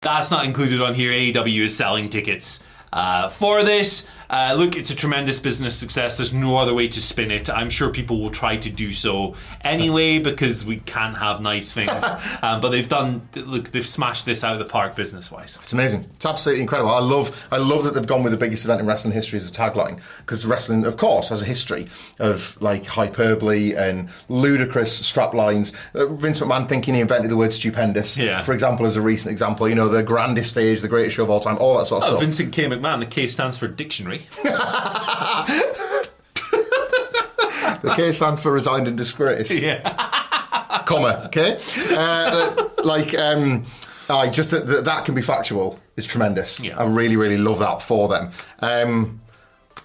That's 0.00 0.30
not 0.30 0.44
included 0.44 0.80
on 0.80 0.94
here. 0.94 1.10
AEW 1.10 1.62
is 1.62 1.76
selling 1.76 2.08
tickets 2.08 2.60
uh, 2.92 3.28
for 3.28 3.62
this. 3.62 4.06
Uh, 4.30 4.54
look, 4.58 4.76
it's 4.76 4.90
a 4.90 4.94
tremendous 4.94 5.40
business 5.40 5.74
success. 5.74 6.18
There's 6.18 6.34
no 6.34 6.58
other 6.58 6.74
way 6.74 6.86
to 6.88 7.00
spin 7.00 7.30
it. 7.30 7.48
I'm 7.48 7.70
sure 7.70 7.88
people 7.88 8.20
will 8.20 8.30
try 8.30 8.58
to 8.58 8.68
do 8.68 8.92
so 8.92 9.34
anyway 9.62 10.18
because 10.30 10.66
we 10.66 10.78
can't 10.80 11.16
have 11.16 11.40
nice 11.40 11.72
things. 11.72 12.04
um, 12.42 12.60
but 12.60 12.68
they've 12.68 12.88
done. 12.88 13.26
Look, 13.34 13.68
they've 13.70 13.86
smashed 13.86 14.26
this 14.26 14.44
out 14.44 14.52
of 14.52 14.58
the 14.58 14.66
park 14.66 14.94
business 14.96 15.30
wise. 15.32 15.58
It's 15.62 15.72
amazing. 15.72 16.10
It's 16.16 16.26
absolutely 16.26 16.60
incredible. 16.60 16.90
I 16.90 17.00
love, 17.00 17.48
I 17.50 17.56
love 17.56 17.84
that 17.84 17.94
they've 17.94 18.06
gone 18.06 18.22
with 18.22 18.32
the 18.32 18.38
biggest 18.38 18.66
event 18.66 18.80
in 18.80 18.86
wrestling 18.86 19.14
history 19.14 19.38
as 19.38 19.48
a 19.48 19.52
tagline 19.52 20.00
because 20.18 20.44
wrestling, 20.44 20.84
of 20.84 20.98
course, 20.98 21.30
has 21.30 21.40
a 21.40 21.46
history 21.46 21.86
of 22.18 22.58
like 22.60 22.84
hyperbole 22.84 23.74
and 23.74 24.10
ludicrous 24.28 24.92
strap 25.06 25.32
lines. 25.32 25.72
Uh, 25.94 26.06
Vince 26.06 26.38
McMahon 26.40 26.68
thinking 26.68 26.94
he 26.94 27.00
invented 27.00 27.30
the 27.30 27.36
word 27.36 27.54
stupendous, 27.54 28.16
Yeah. 28.18 28.42
for 28.42 28.52
example, 28.52 28.84
as 28.84 28.94
a 28.96 29.00
recent 29.00 29.32
example. 29.32 29.68
You 29.68 29.74
know, 29.74 29.88
the 29.88 30.02
grandest 30.02 30.50
stage, 30.50 30.80
the 30.82 30.88
greatest 30.88 31.16
show 31.16 31.22
of 31.24 31.30
all 31.30 31.40
time, 31.40 31.56
all 31.58 31.78
that 31.78 31.86
sort 31.86 32.02
of 32.04 32.08
Oh, 32.08 32.12
stuff. 32.16 32.20
Vincent 32.24 32.52
K. 32.52 32.66
McMahon. 32.78 33.00
The 33.00 33.06
K 33.06 33.28
stands 33.28 33.56
for 33.56 33.68
dictionary. 33.68 34.22
The 37.82 37.94
K 37.94 38.12
stands 38.12 38.40
for 38.40 38.50
resigned 38.50 38.88
and 38.88 38.96
disgrace. 38.96 39.60
yeah. 39.60 40.82
comma, 40.86 41.22
okay? 41.26 41.58
Uh, 41.90 41.96
uh, 41.96 42.68
like, 42.82 43.16
um, 43.16 43.64
I 44.08 44.28
just 44.30 44.50
that, 44.50 44.84
that 44.84 45.04
can 45.04 45.14
be 45.14 45.22
factual 45.22 45.78
is 45.96 46.06
tremendous. 46.06 46.58
Yeah. 46.60 46.78
I 46.78 46.86
really, 46.86 47.16
really 47.16 47.38
love 47.38 47.58
that 47.60 47.82
for 47.82 48.08
them. 48.08 48.30
Um, 48.60 49.20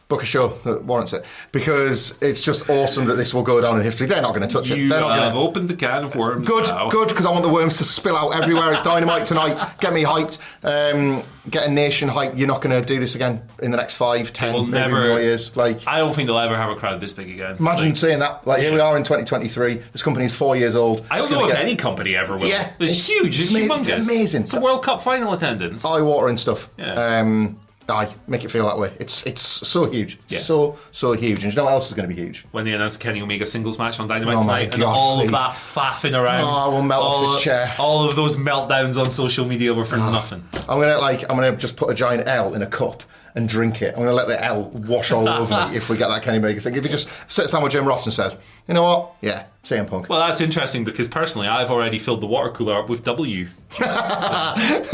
Book 0.09 0.21
a 0.21 0.25
show 0.25 0.49
that 0.65 0.83
warrants 0.83 1.13
it 1.13 1.25
because 1.51 2.15
it's 2.21 2.43
just 2.43 2.69
awesome 2.69 3.05
that 3.05 3.15
this 3.15 3.33
will 3.33 3.41
go 3.41 3.61
down 3.61 3.77
in 3.77 3.83
history. 3.83 4.05
They're 4.05 4.21
not 4.21 4.35
going 4.35 4.47
to 4.47 4.53
touch 4.53 4.69
it. 4.69 4.77
You 4.77 4.89
They're 4.89 4.99
not 4.99 5.15
going 5.17 5.31
to. 5.31 5.37
opened 5.39 5.69
the 5.69 5.75
can 5.75 6.03
of 6.03 6.15
worms. 6.15 6.47
Good, 6.47 6.65
now. 6.65 6.89
good, 6.89 7.07
because 7.07 7.25
I 7.25 7.31
want 7.31 7.43
the 7.43 7.51
worms 7.51 7.77
to 7.77 7.83
spill 7.83 8.15
out 8.15 8.35
everywhere. 8.35 8.73
It's 8.73 8.81
dynamite 8.83 9.25
tonight. 9.25 9.79
Get 9.79 9.93
me 9.93 10.03
hyped. 10.03 10.37
Um, 10.63 11.23
get 11.49 11.67
a 11.67 11.71
nation 11.71 12.09
hyped. 12.09 12.37
You're 12.37 12.47
not 12.49 12.61
going 12.61 12.79
to 12.79 12.85
do 12.85 12.99
this 12.99 13.15
again 13.15 13.41
in 13.61 13.71
the 13.71 13.77
next 13.77 13.95
five, 13.95 14.31
ten, 14.33 14.53
maybe 14.53 14.71
never. 14.71 15.07
more 15.07 15.19
years. 15.19 15.55
Like, 15.55 15.87
I 15.87 15.97
don't 15.97 16.13
think 16.13 16.27
they'll 16.27 16.37
ever 16.37 16.57
have 16.57 16.69
a 16.69 16.75
crowd 16.75 16.99
this 16.99 17.13
big 17.13 17.29
again. 17.29 17.55
imagine 17.57 17.87
Like, 17.89 17.97
saying 17.97 18.19
that. 18.19 18.45
Like, 18.45 18.61
here 18.61 18.73
we 18.73 18.81
are 18.81 18.95
in 18.97 19.03
2023. 19.03 19.75
This 19.93 20.03
company 20.03 20.25
is 20.25 20.35
four 20.35 20.55
years 20.55 20.75
old. 20.75 21.05
I 21.09 21.19
don't 21.19 21.31
know 21.31 21.45
if 21.45 21.51
get 21.53 21.61
any 21.61 21.75
company 21.75 22.15
ever 22.15 22.37
will. 22.37 22.45
Yeah, 22.45 22.71
it's, 22.79 22.91
it's- 22.91 23.07
huge. 23.09 23.39
It's, 23.39 23.53
it's 23.53 23.67
humongous. 23.67 24.09
amazing. 24.09 24.43
It's 24.43 24.53
a 24.53 24.59
World 24.59 24.83
Cup 24.83 25.01
final 25.01 25.33
attendance. 25.33 25.83
eye-watering 25.85 26.37
stuff. 26.37 26.69
Yeah. 26.77 26.93
Um, 26.93 27.57
aye, 27.89 28.13
make 28.27 28.43
it 28.45 28.49
feel 28.51 28.65
that 28.67 28.77
way. 28.77 28.93
It's 28.99 29.23
it's 29.25 29.41
so 29.41 29.85
huge. 29.89 30.19
Yeah. 30.27 30.39
So 30.39 30.77
so 30.91 31.13
huge. 31.13 31.43
And 31.43 31.53
you 31.53 31.57
know 31.57 31.65
what 31.65 31.73
else 31.73 31.87
is 31.87 31.93
going 31.93 32.07
to 32.09 32.15
be 32.15 32.21
huge? 32.21 32.45
when 32.51 32.65
they 32.65 32.73
announced 32.73 32.99
Kenny 32.99 33.21
Omega 33.21 33.45
singles 33.45 33.77
match 33.77 33.99
on 33.99 34.07
Dynamite 34.07 34.37
Oh 34.37 34.41
tonight, 34.41 34.73
and 34.73 34.83
all 34.83 35.17
please. 35.19 35.25
of 35.27 35.31
that 35.31 35.51
faffing 35.51 36.13
around. 36.17 36.43
Oh, 36.43 36.47
I 36.47 36.67
will 36.67 36.81
melt 36.81 37.03
off 37.03 37.13
all 37.15 37.21
this 37.23 37.35
of- 37.37 37.41
chair. 37.41 37.73
All 37.79 38.07
of 38.09 38.15
those 38.15 38.35
meltdowns 38.37 38.99
on 39.01 39.09
social 39.09 39.45
media 39.45 39.73
were 39.73 39.85
for 39.85 39.97
Ah. 39.97 40.11
nothing. 40.11 40.43
I'm 40.53 40.79
gonna 40.79 40.97
like 40.99 41.21
I'm 41.23 41.35
gonna 41.37 41.55
just 41.55 41.75
put 41.75 41.89
a 41.89 41.93
giant 41.93 42.27
L 42.27 42.53
in 42.53 42.61
a 42.61 42.67
cup 42.67 43.03
and 43.35 43.49
drink 43.49 43.81
it. 43.81 43.93
I'm 43.95 43.99
gonna 44.01 44.13
let 44.13 44.27
the 44.27 44.43
L 44.43 44.69
wash 44.73 45.11
all 45.11 45.27
over 45.27 45.67
me 45.69 45.75
if 45.75 45.89
we 45.89 45.97
get 45.97 46.07
that 46.09 46.21
Kenny 46.23 46.37
Omega 46.37 46.59
thing. 46.59 46.75
If 46.75 46.83
he 46.83 46.89
just 46.89 47.09
sits 47.29 47.51
down 47.51 47.63
with 47.63 47.71
Jim 47.71 47.85
Ross 47.85 48.05
and 48.05 48.13
says, 48.13 48.37
you 48.67 48.73
know 48.75 48.83
what? 48.83 49.11
Yeah, 49.21 49.43
CM 49.63 49.87
Punk. 49.87 50.09
Well, 50.09 50.19
that's 50.19 50.41
interesting 50.41 50.83
because 50.83 51.07
personally, 51.07 51.47
I've 51.47 51.71
already 51.71 51.97
filled 51.97 52.19
the 52.19 52.27
water 52.27 52.49
cooler 52.49 52.75
up 52.79 52.89
with 52.89 53.03
W. 53.05 53.47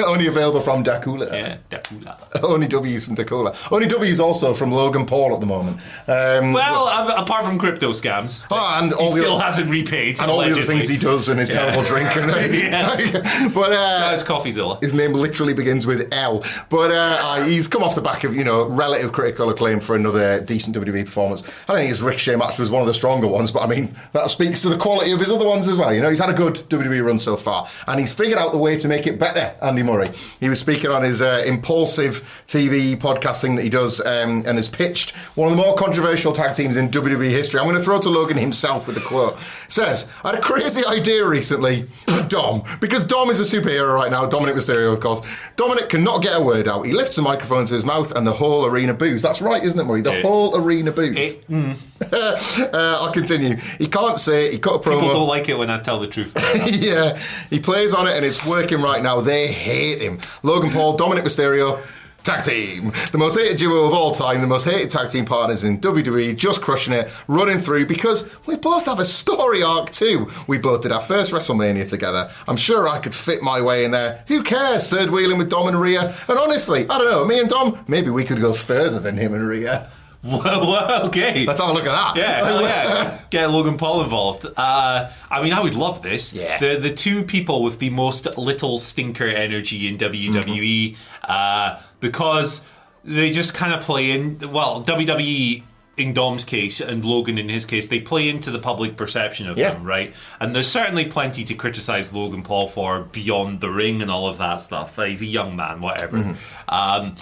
Only 0.06 0.28
available 0.28 0.62
from 0.62 0.84
Dakula. 0.84 1.26
Yeah, 1.32 1.58
Dakula. 1.70 2.18
Only 2.44 2.68
W's 2.68 3.04
from 3.06 3.16
Dakula. 3.16 3.54
Only 3.72 3.88
W's 3.88 4.20
also 4.20 4.54
from 4.54 4.72
Logan 4.72 5.06
Paul 5.06 5.34
at 5.34 5.40
the 5.40 5.46
moment. 5.48 5.78
Um, 6.08 6.54
Well, 6.54 6.88
a- 6.88 7.22
apart 7.22 7.46
from 7.46 7.58
crypto 7.58 7.90
scams, 7.92 8.46
Oh, 8.52 8.78
and 8.80 8.90
he 8.90 8.94
all 8.94 9.06
the 9.14 9.22
still 9.22 9.34
other- 9.36 9.44
hasn't 9.44 9.70
repaid. 9.72 10.22
and 10.22 10.30
all 10.32 10.38
the 10.40 10.52
other 10.52 10.62
things 10.62 10.88
he 10.88 10.98
does 10.98 11.28
and 11.30 11.40
his 11.40 11.50
Yeah. 11.50 11.72
terrible 11.72 11.84
drinking. 11.84 12.28
but 13.54 13.72
uh, 13.72 14.12
That's 14.12 14.24
Coffeezilla. 14.24 14.82
His 14.84 14.94
name 14.94 15.14
literally 15.14 15.54
begins 15.54 15.86
with 15.88 16.08
L. 16.14 16.44
But 16.70 16.92
uh, 16.92 17.18
uh, 17.22 17.44
he's 17.44 17.68
come 17.68 17.84
off 17.84 17.96
the 17.96 18.02
back 18.02 18.24
of, 18.24 18.36
you 18.36 18.44
know, 18.44 18.66
relative 18.66 19.12
critical 19.12 19.50
acclaim 19.50 19.80
for 19.82 19.96
another 19.96 20.42
decent 20.42 20.76
WWE 20.76 21.06
performance. 21.06 21.42
I 21.68 21.74
don't 21.74 21.78
think 21.78 21.90
his 21.90 22.02
Ricochet 22.02 22.36
match 22.38 22.58
was 22.60 22.70
one 22.72 22.82
of 22.82 22.88
the 22.88 22.94
stronger 22.94 23.28
ones, 23.28 23.52
but 23.52 23.64
I 23.64 23.66
mean, 23.68 23.96
that 24.14 24.30
speaks 24.30 24.59
to 24.62 24.70
the 24.70 24.78
quality 24.78 25.12
of 25.12 25.20
his 25.20 25.32
other 25.32 25.46
ones 25.46 25.68
as 25.68 25.78
well. 25.78 25.94
You 25.94 26.02
know, 26.02 26.10
he's 26.10 26.20
had 26.20 26.30
a 26.30 26.34
good 26.34 26.56
WWE 26.56 27.06
run 27.06 27.20
so 27.20 27.38
far, 27.38 27.68
and 27.88 28.00
he's 28.00 28.14
figured 28.14 28.38
out 28.38 28.52
the 28.52 28.58
way 28.58 28.78
to 28.78 28.88
make 28.88 29.08
it 29.08 29.20
better, 29.20 29.56
Andy 29.62 29.84
Murray. 29.84 30.10
He 30.40 30.50
was 30.50 30.60
speaking 30.60 30.90
on 30.90 31.04
his 31.04 31.22
uh, 31.22 31.44
Impaulsive 31.46 32.44
TV 32.48 32.96
podcasting 32.98 33.56
that 33.56 33.64
he 33.64 33.70
does 33.70 34.00
um, 34.02 34.44
and 34.46 34.58
has 34.58 34.70
pitched 34.70 35.12
one 35.36 35.52
of 35.52 35.58
the 35.58 35.64
more 35.64 35.76
controversial 35.76 36.32
tag 36.32 36.56
teams 36.56 36.76
in 36.76 36.90
WWE 36.90 37.30
history. 37.30 37.60
I'm 37.60 37.66
going 37.66 37.78
to 37.78 37.84
throw 37.84 37.98
it 37.98 38.04
to 38.04 38.10
Logan 38.10 38.38
himself 38.38 38.88
with 38.88 38.96
the 38.96 39.02
quote. 39.02 39.38
Says, 39.68 40.08
I 40.24 40.30
had 40.32 40.40
a 40.40 40.42
crazy 40.42 40.86
idea 40.86 41.26
recently 41.26 41.88
Dom, 42.30 42.64
because 42.80 43.04
Dom 43.04 43.30
is 43.30 43.40
a 43.40 43.44
superhero 43.44 43.94
right 43.94 44.12
now, 44.12 44.26
Dominik 44.28 44.54
Mysterio, 44.56 44.94
of 44.94 45.00
course. 45.00 45.22
Dominik 45.58 45.90
cannot 45.90 46.22
get 46.22 46.40
a 46.40 46.42
word 46.44 46.68
out. 46.68 46.86
He 46.86 46.94
lifts 46.94 47.16
the 47.16 47.22
microphone 47.22 47.66
to 47.66 47.74
his 47.74 47.84
mouth 47.84 48.12
and 48.16 48.26
the 48.26 48.32
whole 48.34 48.66
arena 48.66 48.94
boos. 48.94 49.22
That's 49.22 49.42
right, 49.42 49.64
isn't 49.64 49.80
it, 49.80 49.84
Murray? 49.84 50.02
The 50.02 50.20
It- 50.20 50.26
whole 50.26 50.56
arena 50.58 50.92
boos. 50.92 51.18
It- 51.18 51.44
uh, 52.12 52.98
I'll 53.02 53.12
continue. 53.12 53.56
He 53.78 53.88
can't 53.88 54.18
say 54.20 54.48
it. 54.48 54.54
He 54.54 54.60
cut 54.60 54.76
a 54.76 54.80
promo. 54.80 55.00
People 55.02 55.10
don't 55.14 55.28
like 55.28 55.50
it 55.50 55.58
when 55.58 55.70
I 55.70 55.80
tell 55.80 56.00
the 56.00 56.08
truth. 56.08 56.34
yeah, 56.66 57.20
he 57.50 57.60
plays 57.60 57.94
on 57.94 58.08
it 58.08 58.16
and 58.16 58.26
it's 58.26 58.46
working 58.46 58.82
right 58.82 59.02
now. 59.04 59.22
They 59.22 59.48
hate 59.48 60.02
him. 60.02 60.20
Logan 60.44 60.72
Paul, 60.72 60.98
Dominik 60.98 61.24
Mysterio, 61.24 61.82
tag 62.30 62.44
team. 62.44 62.92
The 63.12 63.18
most 63.18 63.40
hated 63.40 63.58
duo 63.58 63.86
of 63.86 63.94
all 63.94 64.12
time, 64.12 64.42
the 64.42 64.48
most 64.48 64.66
hated 64.66 64.92
tag 64.92 65.10
team 65.10 65.26
partners 65.26 65.64
in 65.64 65.80
WWE, 65.80 66.38
just 66.38 66.62
crushing 66.62 66.94
it, 66.94 67.10
running 67.28 67.58
through 67.58 67.88
because 67.88 68.30
we 68.46 68.56
both 68.56 68.86
have 68.86 69.00
a 69.00 69.06
story 69.06 69.64
arc 69.64 69.90
too. 69.90 70.30
We 70.46 70.60
both 70.60 70.84
did 70.84 70.92
our 70.92 71.02
first 71.02 71.34
WrestleMania 71.34 71.90
together. 71.90 72.30
I'm 72.48 72.58
sure 72.58 72.88
I 72.88 73.00
could 73.00 73.16
fit 73.16 73.42
my 73.42 73.62
way 73.62 73.84
in 73.84 73.90
there. 73.90 74.24
Who 74.28 74.44
cares? 74.44 74.92
Third 74.92 75.10
wheeling 75.10 75.40
with 75.40 75.50
Dom 75.50 75.70
and 75.70 75.82
Rhea. 75.82 76.14
And 76.28 76.38
honestly, 76.38 76.88
I 76.88 77.00
don't 77.00 77.10
know, 77.10 77.26
me 77.26 77.40
and 77.40 77.50
Dom, 77.50 77.84
maybe 77.88 78.12
we 78.12 78.24
could 78.24 78.40
go 78.40 78.54
further 78.54 79.00
than 79.00 79.18
him 79.18 79.34
and 79.34 79.48
Rhea. 79.48 79.90
well, 80.24 81.06
okay. 81.08 81.46
Let's 81.46 81.62
have 81.62 81.70
a 81.70 81.74
look 81.74 81.86
at 81.86 81.92
that. 81.92 82.18
Yeah, 82.18 82.60
yeah. 82.60 83.20
Get 83.30 83.50
Logan 83.50 83.78
Paul 83.78 84.04
involved. 84.04 84.46
Uh, 84.58 85.10
I 85.32 85.42
mean, 85.42 85.54
I 85.54 85.62
would 85.62 85.76
love 85.76 86.02
this. 86.02 86.34
Yeah. 86.34 86.60
The 86.60 86.78
the 86.78 86.94
two 86.94 87.24
people 87.24 87.64
with 87.64 87.80
the 87.80 87.90
most 87.90 88.38
little 88.38 88.78
stinker 88.78 89.28
energy 89.28 89.88
in 89.88 89.98
WWE 89.98 90.98
uh, 91.24 91.80
because 92.00 92.62
they 93.04 93.32
just 93.32 93.54
kind 93.54 93.74
of 93.74 93.82
play 93.82 94.12
in. 94.12 94.40
Well, 94.52 94.82
WWE. 94.84 95.64
In 95.98 96.14
Dom's 96.14 96.46
case 96.46 96.80
and 96.80 97.04
Logan 97.04 97.38
in 97.38 97.50
his 97.50 97.66
case, 97.66 97.90
they 97.90 98.00
play 98.00 98.30
into 98.30 98.52
the 98.52 98.60
public 98.60 98.96
perception 98.96 99.50
of 99.50 99.58
Yeah. 99.58 99.72
them, 99.74 99.84
right? 99.84 100.14
And 100.40 100.56
there's 100.56 100.70
certainly 100.70 101.04
plenty 101.04 101.44
to 101.44 101.54
criticize 101.54 102.14
Logan 102.14 102.42
Paul 102.42 102.70
for 102.70 103.02
beyond 103.02 103.60
the 103.60 103.70
ring 103.70 104.02
and 104.02 104.10
all 104.10 104.26
of 104.26 104.38
that 104.38 104.62
stuff. 104.62 104.96
He's 104.96 105.22
a 105.22 105.26
young 105.26 105.58
man, 105.58 105.82
whatever. 105.82 106.38
Um, 106.70 107.16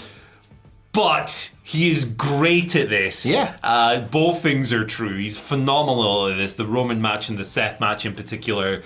but 0.94 1.52
he 1.64 1.90
is 1.90 2.06
great 2.06 2.76
at 2.76 2.90
this. 2.90 3.26
Yeah. 3.26 3.56
Uh, 3.64 4.02
both 4.02 4.42
things 4.42 4.74
are 4.74 4.84
true. 4.84 5.18
He's 5.18 5.38
phenomenal 5.40 6.28
at 6.28 6.38
this. 6.38 6.54
The 6.54 6.66
Roman 6.66 7.02
match 7.02 7.30
and 7.30 7.38
the 7.38 7.46
Seth 7.46 7.80
match 7.80 8.06
in 8.06 8.14
particular. 8.14 8.82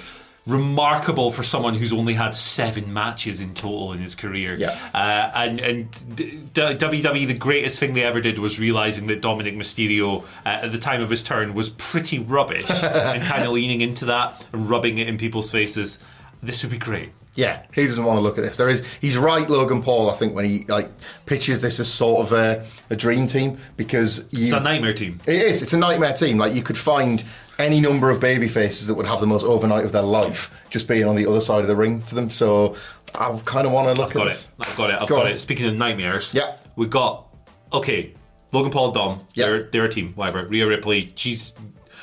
Remarkable 0.48 1.32
for 1.32 1.44
someone 1.44 1.76
who's 1.76 1.94
only 1.94 2.16
had 2.16 2.34
seven 2.34 2.92
matches 2.92 3.40
in 3.40 3.54
total 3.54 3.94
in 3.94 4.00
his 4.00 4.16
career. 4.16 4.56
Yeah. 4.56 4.78
Uh, 4.92 5.32
and 5.36 5.60
and 5.60 6.16
d- 6.16 6.42
WWE, 6.54 7.28
the 7.28 7.36
greatest 7.36 7.80
thing 7.80 7.94
they 7.94 8.04
ever 8.04 8.22
did 8.22 8.40
was 8.40 8.60
realizing 8.60 9.06
that 9.08 9.22
Dominik 9.22 9.56
Mysterio, 9.56 10.24
uh, 10.46 10.50
at 10.64 10.72
the 10.72 10.80
time 10.80 11.02
of 11.02 11.12
his 11.12 11.22
turn, 11.22 11.54
was 11.54 11.70
pretty 11.70 12.18
rubbish 12.18 12.68
and 12.84 13.22
kind 13.24 13.44
of 13.44 13.52
leaning 13.52 13.82
into 13.82 14.06
that 14.06 14.48
and 14.52 14.68
rubbing 14.68 14.98
it 14.98 15.08
in 15.08 15.18
people's 15.20 15.52
faces. 15.52 16.00
This 16.42 16.64
would 16.64 16.72
be 16.72 16.80
great. 16.80 17.12
Yeah, 17.36 17.64
he 17.74 17.88
doesn't 17.88 18.04
want 18.04 18.18
to 18.18 18.22
look 18.22 18.38
at 18.38 18.44
this. 18.44 18.58
There 18.58 18.68
is, 18.68 18.84
he's 19.00 19.18
right, 19.18 19.50
Logan 19.50 19.82
Paul. 19.82 20.10
I 20.10 20.14
think 20.14 20.36
when 20.36 20.44
he 20.44 20.66
like 20.66 20.90
pitches 21.26 21.62
this 21.62 21.80
as 21.80 21.88
sort 21.88 22.26
of 22.26 22.34
a, 22.34 22.66
a 22.90 22.96
dream 22.98 23.26
team 23.28 23.58
because 23.78 24.26
you, 24.32 24.44
It's 24.44 24.52
a 24.52 24.60
nightmare 24.60 24.94
team. 24.94 25.22
It 25.26 25.42
is. 25.42 25.62
It's 25.62 25.72
a 25.72 25.78
nightmare 25.78 26.12
team. 26.14 26.38
Like 26.38 26.54
you 26.54 26.62
could 26.62 26.78
find 26.78 27.24
any 27.62 27.80
number 27.80 28.10
of 28.10 28.20
baby 28.20 28.48
faces 28.48 28.88
that 28.88 28.94
would 28.96 29.06
have 29.06 29.20
the 29.22 29.28
most 29.28 29.44
overnight 29.46 29.86
of 29.86 29.92
their 29.92 30.02
life 30.02 30.52
just 30.70 30.88
being 30.88 31.06
on 31.06 31.16
the 31.16 31.26
other 31.26 31.42
side 31.42 31.62
of 31.62 31.68
the 31.68 31.76
ring 31.76 32.02
to 32.04 32.16
them. 32.16 32.30
So 32.30 32.76
I 33.16 33.40
kind 33.46 33.66
of 33.66 33.74
want 33.74 33.88
to 33.96 34.02
look 34.02 34.16
I've 34.16 34.22
at 34.22 34.28
this. 34.28 34.44
it. 34.60 34.68
I've 34.68 34.76
got 34.78 34.90
it. 34.90 35.02
I've 35.02 35.08
Go 35.10 35.16
got 35.18 35.26
on. 35.28 35.32
it. 35.34 35.40
Speaking 35.40 35.66
of 35.68 35.76
nightmares, 35.76 36.34
Yeah. 36.34 36.56
we've 36.76 36.90
got 36.90 37.28
okay. 37.74 38.14
Logan 38.52 38.72
Paul, 38.72 38.92
Dom, 38.92 39.26
Yeah. 39.34 39.46
they're 39.46 39.64
they're 39.64 39.86
a 39.86 39.90
team. 39.90 40.12
Whatever. 40.16 40.46
Rhea 40.46 40.68
Ripley, 40.68 41.14
she's 41.16 41.54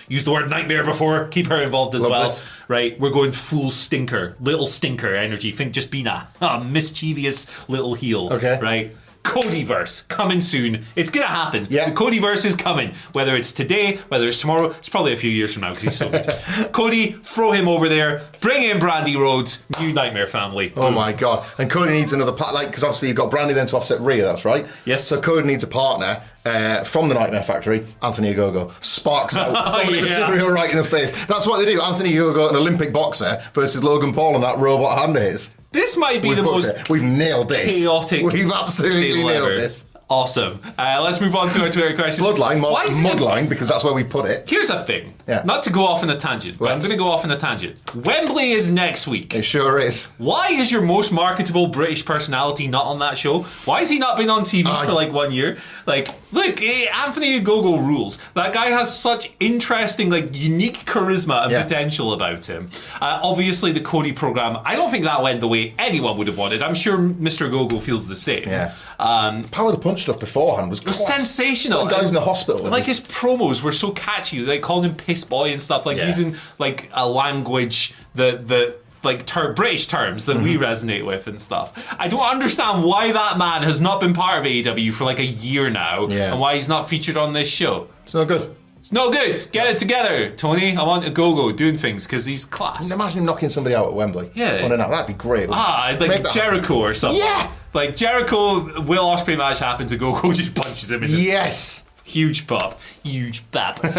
used 0.08 0.24
the 0.24 0.30
word 0.32 0.48
nightmare 0.48 0.82
before. 0.84 1.28
Keep 1.28 1.48
her 1.48 1.60
involved 1.62 1.94
as 1.94 2.00
Love 2.02 2.10
well. 2.10 2.24
this. 2.24 2.42
Right. 2.68 2.98
We're 2.98 3.10
going 3.10 3.32
full 3.32 3.70
stinker, 3.70 4.34
little 4.40 4.66
stinker 4.66 5.14
energy. 5.14 5.50
Think 5.52 5.72
just 5.74 5.90
being 5.90 6.06
a, 6.06 6.26
a 6.40 6.64
mischievous 6.64 7.46
little 7.68 7.94
heel. 7.94 8.32
Okay. 8.32 8.58
Right. 8.62 8.96
Codyverse 9.22 10.08
coming 10.08 10.40
soon. 10.40 10.84
It's 10.96 11.10
gonna 11.10 11.26
happen. 11.26 11.66
Yeah. 11.70 11.90
The 11.90 11.94
Codyverse 11.94 12.44
is 12.44 12.56
coming. 12.56 12.92
Whether 13.12 13.36
it's 13.36 13.52
today, 13.52 13.96
whether 14.08 14.26
it's 14.26 14.38
tomorrow, 14.38 14.70
it's 14.70 14.88
probably 14.88 15.12
a 15.12 15.16
few 15.16 15.30
years 15.30 15.52
from 15.52 15.62
now 15.62 15.68
because 15.70 15.82
he's 15.84 15.96
so 15.96 16.10
good. 16.10 16.26
Cody, 16.72 17.12
throw 17.12 17.52
him 17.52 17.68
over 17.68 17.88
there. 17.88 18.22
Bring 18.40 18.62
in 18.64 18.78
Brandi 18.78 19.16
Rhodes. 19.16 19.64
New 19.80 19.92
Nightmare 19.92 20.26
family. 20.26 20.72
Oh 20.76 20.90
my 20.90 21.12
god! 21.12 21.46
And 21.58 21.70
Cody 21.70 21.92
needs 21.92 22.12
another 22.12 22.32
part, 22.32 22.54
like 22.54 22.68
because 22.68 22.84
obviously 22.84 23.08
you've 23.08 23.16
got 23.16 23.30
Brandi 23.30 23.54
then 23.54 23.66
to 23.68 23.76
offset 23.76 24.00
Rhea. 24.00 24.24
That's 24.24 24.44
right. 24.44 24.66
Yes. 24.84 25.04
So 25.06 25.20
Cody 25.20 25.46
needs 25.46 25.62
a 25.62 25.68
partner 25.68 26.22
uh, 26.44 26.84
from 26.84 27.08
the 27.08 27.14
Nightmare 27.14 27.42
Factory. 27.42 27.86
Anthony 28.02 28.34
Ogogo 28.34 28.72
sparks 28.82 29.36
out 29.36 29.54
Dominik 29.74 30.06
yeah. 30.06 30.28
Mysterio 30.28 30.50
right 30.50 30.70
in 30.70 30.76
the 30.76 30.84
face. 30.84 31.10
That's 31.26 31.46
what 31.46 31.58
they 31.58 31.70
do. 31.70 31.80
Anthony 31.80 32.12
Ogogo, 32.14 32.50
an 32.50 32.56
Olympic 32.56 32.92
boxer, 32.92 33.42
versus 33.52 33.84
Logan 33.84 34.12
Paul 34.12 34.34
and 34.34 34.44
that 34.44 34.58
robot 34.58 34.98
hand 34.98 35.16
of 35.16 35.22
his. 35.22 35.50
This 35.70 35.96
might 35.96 36.22
be 36.22 36.28
We've 36.28 36.38
the 36.38 36.42
most. 36.42 36.88
We've 36.88 37.02
nailed 37.02 37.48
this. 37.50 37.70
chaotic. 37.84 38.22
We've 38.32 38.50
absolutely 38.50 39.22
nailed 39.22 39.48
ever. 39.48 39.56
this. 39.56 39.84
Awesome. 40.10 40.60
Uh, 40.78 41.00
let's 41.04 41.20
move 41.20 41.36
on 41.36 41.50
to 41.50 41.62
our 41.62 41.68
Twitter 41.68 41.94
question. 41.94 42.24
Bloodline, 42.24 42.60
mod, 42.60 42.88
is 42.88 42.98
it- 42.98 43.04
Mudline, 43.04 43.46
because 43.46 43.68
that's 43.68 43.84
where 43.84 43.92
we've 43.92 44.08
put 44.08 44.24
it. 44.24 44.48
Here's 44.48 44.70
a 44.70 44.82
thing. 44.84 45.12
Yeah. 45.26 45.42
Not 45.44 45.62
to 45.64 45.70
go 45.70 45.84
off 45.84 46.02
on 46.02 46.08
a 46.08 46.16
tangent, 46.18 46.58
but 46.58 46.70
I'm 46.72 46.78
going 46.78 46.92
to 46.92 46.96
go 46.96 47.08
off 47.08 47.24
on 47.24 47.30
a 47.30 47.36
tangent. 47.36 47.76
Wembley 47.94 48.52
is 48.52 48.70
next 48.70 49.06
week. 49.06 49.34
It 49.34 49.42
sure 49.42 49.78
is. 49.78 50.06
Why 50.16 50.48
is 50.50 50.72
your 50.72 50.80
most 50.80 51.12
marketable 51.12 51.66
British 51.66 52.06
personality 52.06 52.66
not 52.68 52.86
on 52.86 52.98
that 53.00 53.18
show? 53.18 53.40
Why 53.66 53.80
has 53.80 53.90
he 53.90 53.98
not 53.98 54.16
been 54.16 54.30
on 54.30 54.44
TV 54.44 54.66
I- 54.66 54.86
for 54.86 54.92
like 54.92 55.12
one 55.12 55.30
year? 55.30 55.58
Like, 55.84 56.08
look, 56.32 56.62
eh, 56.62 56.86
Anthony 57.04 57.38
Ogogo 57.40 57.78
rules. 57.86 58.18
That 58.32 58.54
guy 58.54 58.66
has 58.68 58.98
such 58.98 59.30
interesting, 59.40 60.08
like, 60.10 60.30
unique 60.34 60.86
charisma 60.86 61.42
and 61.42 61.52
Yeah. 61.52 61.62
potential 61.64 62.14
about 62.14 62.46
him. 62.46 62.70
Uh, 63.02 63.18
obviously, 63.22 63.72
the 63.72 63.80
Cody 63.80 64.12
program, 64.12 64.56
I 64.64 64.74
don't 64.74 64.90
think 64.90 65.04
that 65.04 65.22
went 65.22 65.40
the 65.40 65.48
way 65.48 65.74
anyone 65.78 66.16
would 66.16 66.28
have 66.28 66.38
wanted. 66.38 66.62
I'm 66.62 66.74
sure 66.74 66.96
Mr. 66.96 67.50
Gogo 67.50 67.78
feels 67.78 68.06
the 68.06 68.16
same. 68.16 68.44
Yeah. 68.46 68.72
Um, 68.98 69.44
Power 69.44 69.68
of 69.68 69.74
the 69.74 69.80
Punch 69.80 69.97
stuff 70.02 70.20
beforehand 70.20 70.70
was, 70.70 70.80
it 70.80 70.86
was 70.86 71.06
sensational. 71.06 71.84
Like 71.84 71.90
guys 71.90 72.08
in 72.08 72.14
the 72.14 72.20
hospital. 72.20 72.62
Like 72.64 72.84
his 72.84 73.00
promos 73.00 73.62
were 73.62 73.72
so 73.72 73.90
catchy. 73.92 74.40
They 74.42 74.58
called 74.58 74.84
him 74.84 74.94
piss 74.94 75.24
boy 75.24 75.52
and 75.52 75.60
stuff. 75.60 75.86
Like 75.86 75.98
Yeah. 75.98 76.06
using 76.06 76.36
like 76.58 76.90
a 76.94 77.08
language 77.08 77.94
that 78.14 78.48
that 78.48 78.76
like 79.04 79.24
ter- 79.26 79.52
British 79.52 79.86
terms 79.86 80.26
that 80.26 80.36
we 80.36 80.54
mm-hmm. 80.54 80.64
resonate 80.64 81.06
with 81.06 81.26
and 81.26 81.40
stuff. 81.40 81.94
I 81.98 82.08
don't 82.08 82.28
understand 82.28 82.84
why 82.84 83.12
that 83.12 83.38
man 83.38 83.62
has 83.62 83.80
not 83.80 84.00
been 84.00 84.12
part 84.12 84.40
of 84.40 84.44
AEW 84.44 84.92
for 84.92 85.04
like 85.04 85.18
a 85.18 85.24
year 85.24 85.70
now, 85.70 86.06
Yeah. 86.06 86.32
and 86.32 86.40
why 86.40 86.56
he's 86.56 86.68
not 86.68 86.88
featured 86.88 87.16
on 87.16 87.32
this 87.32 87.48
show. 87.48 87.88
It's 88.02 88.14
no 88.14 88.24
good. 88.24 88.54
It's 88.88 88.92
no 88.94 89.10
good. 89.10 89.48
Get 89.52 89.66
it 89.66 89.76
together, 89.76 90.30
Tony. 90.30 90.74
I 90.74 90.82
want 90.82 91.04
a 91.06 91.10
go-go 91.10 91.52
doing 91.52 91.76
things 91.76 92.06
because 92.06 92.24
he's 92.24 92.46
class. 92.46 92.90
Imagine 92.90 93.18
him 93.20 93.26
knocking 93.26 93.50
somebody 93.50 93.76
out 93.76 93.86
at 93.88 93.92
Wembley. 93.92 94.30
Yeah. 94.34 94.62
On 94.64 94.72
and 94.72 94.80
out. 94.80 94.88
That'd 94.88 95.08
be 95.08 95.12
great. 95.12 95.50
wouldn't 95.50 95.58
Ah, 95.58 95.90
it? 95.90 96.00
Make 96.00 96.08
like 96.08 96.22
that 96.22 96.32
Jericho 96.32 96.78
or 96.78 96.94
something. 96.94 97.20
Yeah. 97.20 97.52
Like 97.74 97.96
Jericho, 97.96 98.80
Will 98.80 99.04
Ospreay 99.04 99.36
match 99.36 99.58
happens, 99.58 99.92
a 99.92 99.98
Go-Go 99.98 100.32
just 100.32 100.54
punches 100.54 100.90
him 100.90 101.02
in 101.02 101.10
the 101.12 101.18
Yes. 101.18 101.84
Huge 102.04 102.46
pop. 102.46 102.80
Huge 103.04 103.42
pop. 103.50 103.78
uh, 103.84 103.90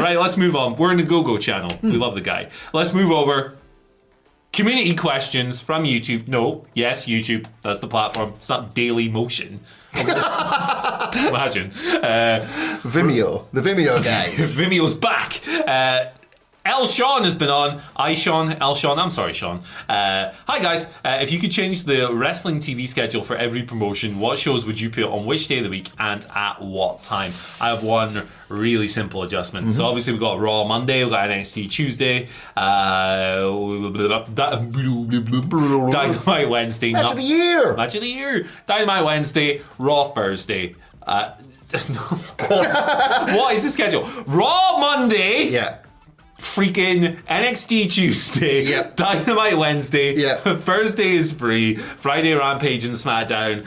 right, 0.00 0.16
let's 0.16 0.36
move 0.36 0.54
on. 0.54 0.76
We're 0.76 0.92
in 0.92 0.98
the 0.98 1.02
Go-Go 1.02 1.38
channel. 1.38 1.70
Hmm. 1.78 1.90
We 1.90 1.96
love 1.96 2.14
the 2.14 2.20
guy. 2.20 2.50
Let's 2.72 2.92
move 2.94 3.10
over. 3.10 3.56
Community 4.52 4.94
questions 4.94 5.60
from 5.60 5.82
YouTube. 5.82 6.28
No, 6.28 6.66
yes, 6.72 7.06
YouTube. 7.06 7.46
That's 7.62 7.80
the 7.80 7.88
platform. 7.88 8.28
It's 8.36 8.48
not 8.48 8.74
Daily 8.76 9.08
Motion. 9.08 9.60
Imagine. 11.28 11.70
Uh, 12.02 12.46
Vimeo. 12.82 13.44
The 13.52 13.60
Vimeo 13.60 14.02
guys. 14.04 14.56
Vimeo's 14.56 14.94
back. 14.94 15.40
Uh, 15.66 16.06
El 16.76 16.84
Sean 16.86 17.24
has 17.24 17.34
been 17.34 17.48
on. 17.48 17.80
I 17.96 18.12
Sean, 18.12 18.52
El 18.60 18.74
Sean. 18.74 18.98
I'm 18.98 19.08
sorry, 19.08 19.32
Sean. 19.32 19.60
Uh, 19.88 20.30
hi 20.46 20.60
guys. 20.60 20.86
Uh, 21.02 21.20
if 21.22 21.32
you 21.32 21.38
could 21.38 21.50
change 21.50 21.84
the 21.84 22.12
wrestling 22.12 22.58
TV 22.58 22.86
schedule 22.86 23.22
for 23.22 23.34
every 23.34 23.62
promotion, 23.62 24.18
what 24.18 24.38
shows 24.38 24.66
would 24.66 24.78
you 24.78 24.90
put 24.90 25.04
on 25.04 25.24
which 25.24 25.48
day 25.48 25.56
of 25.56 25.64
the 25.64 25.70
week 25.70 25.88
and 25.98 26.26
at 26.34 26.60
what 26.60 27.02
time? 27.02 27.30
I 27.62 27.70
have 27.70 27.82
one 27.82 28.26
really 28.50 28.88
simple 28.88 29.22
adjustment. 29.22 29.72
So 29.72 29.86
obviously 29.86 30.12
we've 30.12 30.20
got 30.20 30.38
Raw 30.38 30.64
Monday, 30.64 31.02
we've 31.02 31.14
got 31.14 31.30
NXT 31.30 31.70
Tuesday, 31.70 32.28
uh, 32.58 33.40
Dynamite 35.90 36.50
Wednesday, 36.50 36.92
Match 36.92 37.02
not- 37.04 37.12
of 37.12 37.16
the 37.18 37.24
year. 37.24 37.74
Match 37.74 37.94
of 37.94 38.02
the 38.02 38.06
year. 38.08 38.46
Dynamite 38.66 39.02
Wednesday, 39.02 39.62
Raw 39.78 40.08
Thursday. 40.12 40.74
Uh, 41.06 41.30
what 42.48 43.54
is 43.54 43.62
the 43.62 43.70
schedule? 43.70 44.02
Raw 44.26 44.76
Monday, 44.78 45.48
Yeah. 45.48 45.78
Freaking 46.38 47.16
NXT 47.24 47.90
Tuesday, 47.90 48.62
Yep. 48.64 48.96
Dynamite 48.96 49.56
Wednesday, 49.58 50.14
Yeah. 50.14 50.34
Thursday 50.36 51.14
is 51.14 51.32
free, 51.32 51.76
Friday 51.76 52.32
Rampage 52.34 52.84
and 52.84 52.94
SmackDown, 52.94 53.66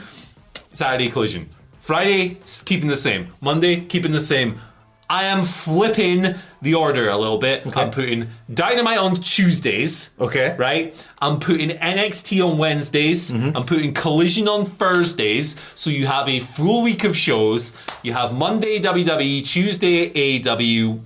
Saturday 0.72 1.08
Collision. 1.08 1.48
Friday, 1.80 2.38
keeping 2.64 2.88
the 2.88 2.96
same. 2.96 3.28
Monday, 3.40 3.80
keeping 3.80 4.12
the 4.12 4.20
same. 4.20 4.60
I 5.08 5.24
am 5.24 5.42
flipping 5.44 6.36
the 6.62 6.74
order 6.74 7.08
a 7.08 7.16
little 7.16 7.38
bit. 7.38 7.66
I'm 7.76 7.90
putting 7.90 8.28
Dynamite 8.54 8.98
on 8.98 9.16
Tuesdays. 9.16 10.10
Okay. 10.20 10.54
Right? 10.56 10.94
I'm 11.20 11.40
putting 11.40 11.70
NXT 11.70 12.46
on 12.48 12.58
Wednesdays. 12.58 13.32
Mm-hmm. 13.32 13.56
I'm 13.56 13.64
putting 13.64 13.92
Collision 13.92 14.46
on 14.46 14.66
Thursdays. 14.66 15.56
So 15.74 15.90
you 15.90 16.06
have 16.06 16.28
a 16.28 16.38
full 16.38 16.82
week 16.82 17.02
of 17.02 17.16
shows. 17.16 17.72
You 18.04 18.12
have 18.12 18.32
Monday 18.32 18.78
WWE, 18.78 19.44
Tuesday 19.44 20.10
AEW, 20.38 21.00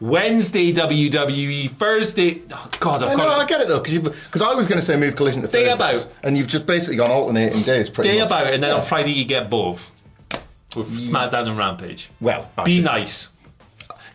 Wednesday 0.00 0.72
WWE, 0.72 1.70
Thursday. 1.70 2.42
Oh, 2.52 2.68
God, 2.80 3.02
I've 3.02 3.10
I 3.10 3.14
know, 3.14 3.28
I 3.28 3.44
get 3.46 3.62
it 3.62 3.68
though, 3.68 3.80
because 3.80 4.42
I 4.42 4.52
was 4.54 4.66
going 4.66 4.78
to 4.78 4.84
say 4.84 4.96
move 4.96 5.16
collision 5.16 5.40
to 5.42 5.48
Day 5.48 5.70
about. 5.70 6.06
and 6.22 6.36
you've 6.36 6.48
just 6.48 6.66
basically 6.66 6.96
gone 6.96 7.10
alternating 7.10 7.62
days. 7.62 7.88
Pretty 7.88 8.10
day 8.10 8.18
much. 8.18 8.26
about, 8.26 8.52
and 8.52 8.62
then 8.62 8.70
Yeah. 8.70 8.76
on 8.76 8.82
Friday 8.82 9.12
you 9.12 9.24
get 9.24 9.48
both. 9.48 9.92
With 10.76 10.90
SmackDown 10.98 11.48
and 11.48 11.56
Rampage. 11.56 12.10
Well, 12.20 12.50
I 12.58 12.64
be 12.64 12.76
just- 12.82 12.84
nice. 12.86 13.28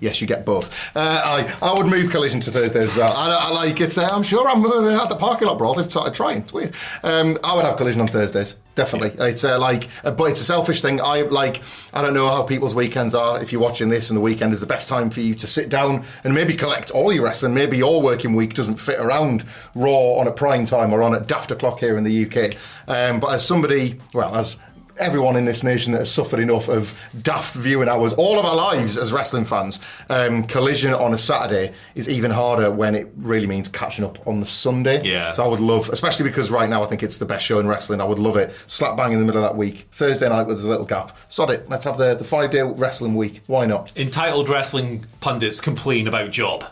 Yes, 0.01 0.19
you 0.19 0.25
get 0.25 0.45
both. 0.45 0.95
Uh, 0.97 1.21
I 1.23 1.55
I 1.61 1.73
would 1.77 1.87
move 1.87 2.09
collision 2.09 2.41
to 2.41 2.51
Thursdays 2.51 2.85
as 2.85 2.97
well. 2.97 3.13
I, 3.15 3.29
I 3.29 3.51
like 3.51 3.79
it. 3.81 3.95
Uh, 3.95 4.09
I'm 4.11 4.23
sure 4.23 4.49
I'm 4.49 4.65
uh, 4.65 5.03
at 5.03 5.09
the 5.09 5.15
parking 5.15 5.47
lot 5.47 5.59
brawl. 5.59 5.75
They've 5.75 5.89
started 5.89 6.15
trying. 6.15 6.39
It's 6.41 6.51
weird. 6.51 6.73
Um, 7.03 7.37
I 7.43 7.55
would 7.55 7.63
have 7.63 7.77
collision 7.77 8.01
on 8.01 8.07
Thursdays. 8.07 8.55
Definitely. 8.73 9.23
It's 9.23 9.43
uh, 9.43 9.59
like, 9.59 9.89
uh, 10.03 10.09
but 10.09 10.31
it's 10.31 10.41
a 10.41 10.43
selfish 10.43 10.81
thing. 10.81 10.99
I 10.99 11.21
like. 11.21 11.61
I 11.93 12.01
don't 12.01 12.15
know 12.15 12.27
how 12.29 12.41
people's 12.41 12.73
weekends 12.73 13.13
are. 13.13 13.43
If 13.43 13.51
you're 13.51 13.61
watching 13.61 13.89
this, 13.89 14.09
and 14.09 14.17
the 14.17 14.21
weekend 14.21 14.53
is 14.53 14.59
the 14.59 14.65
best 14.65 14.89
time 14.89 15.11
for 15.11 15.21
you 15.21 15.35
to 15.35 15.45
sit 15.45 15.69
down 15.69 16.03
and 16.23 16.33
maybe 16.33 16.55
collect 16.55 16.89
all 16.89 17.13
your 17.13 17.23
wrestling. 17.23 17.53
Maybe 17.53 17.77
your 17.77 18.01
working 18.01 18.35
week 18.35 18.55
doesn't 18.55 18.77
fit 18.77 18.99
around 18.99 19.45
Raw 19.75 20.17
on 20.19 20.27
a 20.27 20.31
prime 20.31 20.65
time 20.65 20.93
or 20.93 21.03
on 21.03 21.13
at 21.13 21.27
daft 21.27 21.51
o'clock 21.51 21.79
here 21.79 21.95
in 21.95 22.03
the 22.03 22.25
UK. 22.25 22.55
Um, 22.87 23.19
but 23.19 23.33
as 23.35 23.45
somebody, 23.45 23.99
well, 24.15 24.33
as 24.35 24.57
everyone 25.01 25.35
in 25.35 25.45
this 25.45 25.63
nation 25.63 25.91
that 25.93 25.99
has 25.99 26.11
suffered 26.11 26.39
enough 26.39 26.69
of 26.69 26.97
daft 27.21 27.55
viewing 27.55 27.89
hours 27.89 28.13
all 28.13 28.39
of 28.39 28.45
our 28.45 28.55
lives 28.55 28.97
as 28.97 29.11
wrestling 29.11 29.45
fans. 29.45 29.79
Um, 30.09 30.43
collision 30.43 30.93
on 30.93 31.13
a 31.13 31.17
Saturday 31.17 31.73
is 31.95 32.07
even 32.07 32.31
harder 32.31 32.71
when 32.71 32.95
it 32.95 33.09
really 33.17 33.47
means 33.47 33.67
catching 33.67 34.05
up 34.05 34.25
on 34.27 34.39
the 34.39 34.45
Sunday. 34.45 35.01
Yeah. 35.03 35.31
So 35.31 35.43
I 35.43 35.47
would 35.47 35.59
love, 35.59 35.89
especially 35.89 36.23
because 36.29 36.51
right 36.51 36.69
now 36.69 36.83
I 36.83 36.85
think 36.85 37.03
it's 37.03 37.17
the 37.17 37.25
best 37.25 37.45
show 37.45 37.59
in 37.59 37.67
wrestling. 37.67 37.99
I 37.99 38.05
would 38.05 38.19
love 38.19 38.37
it. 38.37 38.53
Slap 38.67 38.95
bang 38.95 39.11
in 39.13 39.19
the 39.19 39.25
middle 39.25 39.43
of 39.43 39.49
that 39.49 39.57
week, 39.57 39.87
Thursday 39.91 40.29
night 40.29 40.47
with 40.47 40.63
a 40.63 40.67
little 40.67 40.85
gap. 40.85 41.17
Sod 41.27 41.49
it. 41.49 41.67
Let's 41.69 41.85
have 41.85 41.97
the, 41.97 42.15
the 42.15 42.23
five 42.23 42.51
day 42.51 42.61
wrestling 42.61 43.15
week. 43.15 43.41
Why 43.47 43.65
not? 43.65 43.91
Entitled 43.97 44.49
wrestling 44.49 45.05
pundits 45.19 45.59
complain 45.59 46.07
about 46.07 46.31
job. 46.31 46.63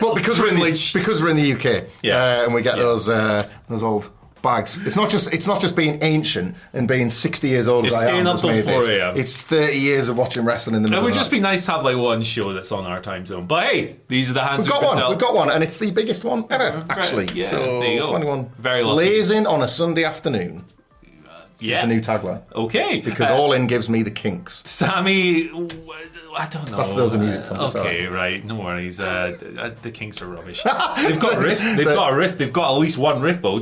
But 0.00 0.14
because 0.14 0.38
we're 0.38 0.48
in 0.48 0.56
the, 0.56 0.90
because 0.94 1.22
we're 1.22 1.30
in 1.30 1.36
the 1.36 1.52
UK, 1.52 1.84
Yeah. 2.02 2.16
uh, 2.16 2.44
and 2.44 2.54
we 2.54 2.62
get 2.62 2.76
Yeah. 2.76 2.82
those 2.82 3.08
uh, 3.08 3.48
those 3.68 3.82
old 3.82 4.10
bags. 4.44 4.78
It's 4.86 4.94
not 4.94 5.10
just 5.10 5.34
it's 5.34 5.48
not 5.48 5.60
just 5.60 5.74
being 5.74 5.98
ancient 6.02 6.54
and 6.72 6.86
being 6.86 7.10
sixty 7.10 7.48
years 7.48 7.66
old 7.66 7.86
It's 7.86 7.94
as 7.96 8.04
I 8.04 8.06
staying 8.06 8.20
am. 8.20 8.26
up 8.28 8.40
till 8.40 8.62
4 8.62 8.90
a.m.. 8.90 9.16
It's 9.16 9.36
thirty 9.42 9.78
years 9.78 10.08
of 10.08 10.16
watching 10.16 10.44
wrestling 10.44 10.76
in 10.76 10.82
the 10.82 10.88
middle. 10.88 11.02
It 11.02 11.06
would 11.08 11.14
just 11.14 11.32
be 11.32 11.40
nice 11.40 11.64
to 11.66 11.72
have 11.72 11.82
like 11.84 11.96
one 11.96 12.22
show 12.22 12.52
that's 12.52 12.70
on 12.70 12.84
our 12.84 13.00
time 13.00 13.26
zone. 13.26 13.46
But 13.46 13.64
hey, 13.64 13.96
these 14.06 14.30
are 14.30 14.34
the 14.34 14.44
hands 14.44 14.66
We've 14.66 14.72
got 14.74 14.84
one. 14.84 14.96
dealt. 14.98 15.10
We've 15.10 15.18
got 15.18 15.34
one, 15.34 15.50
and 15.50 15.64
it's 15.64 15.78
the 15.78 15.90
biggest 15.90 16.24
one 16.24 16.44
ever, 16.50 16.76
Right, 16.78 16.84
actually. 16.90 17.26
yeah, 17.34 17.46
so 17.48 17.58
there 17.80 17.92
you 17.94 17.98
go. 18.00 18.14
anyone 18.14 18.50
Very 18.58 18.84
lucky. 18.84 19.18
in 19.36 19.46
on 19.48 19.62
a 19.62 19.68
Sunday 19.68 20.04
afternoon, 20.04 20.64
yeah. 21.58 21.80
the 21.80 21.92
new 21.94 22.00
tagline. 22.00 22.42
Okay. 22.54 23.00
Because 23.00 23.30
Uh, 23.30 23.34
all 23.36 23.52
in 23.52 23.66
gives 23.66 23.88
me 23.88 24.02
the 24.02 24.10
kinks. 24.10 24.62
Sammy, 24.66 25.48
I 26.36 26.46
don't 26.48 26.70
know. 26.70 26.76
That's 26.76 26.92
those 26.92 27.14
are 27.14 27.18
music 27.18 27.46
puns, 27.46 27.76
Okay, 27.76 28.06
right. 28.06 28.44
No 28.44 28.56
worries. 28.56 29.00
Uh, 29.00 29.36
uh, 29.58 29.70
the 29.82 29.90
Kinks 29.90 30.20
are 30.22 30.26
rubbish. 30.26 30.62
They've 30.96 31.20
got 31.20 31.36
a 31.36 31.40
riff. 31.40 31.60
They've 31.60 31.84
got 31.84 32.12
a 32.12 32.16
riff. 32.16 32.38
They've 32.38 32.52
got 32.52 32.74
at 32.74 32.78
least 32.78 32.98
one 32.98 33.20
riff 33.20 33.40
though. 33.42 33.58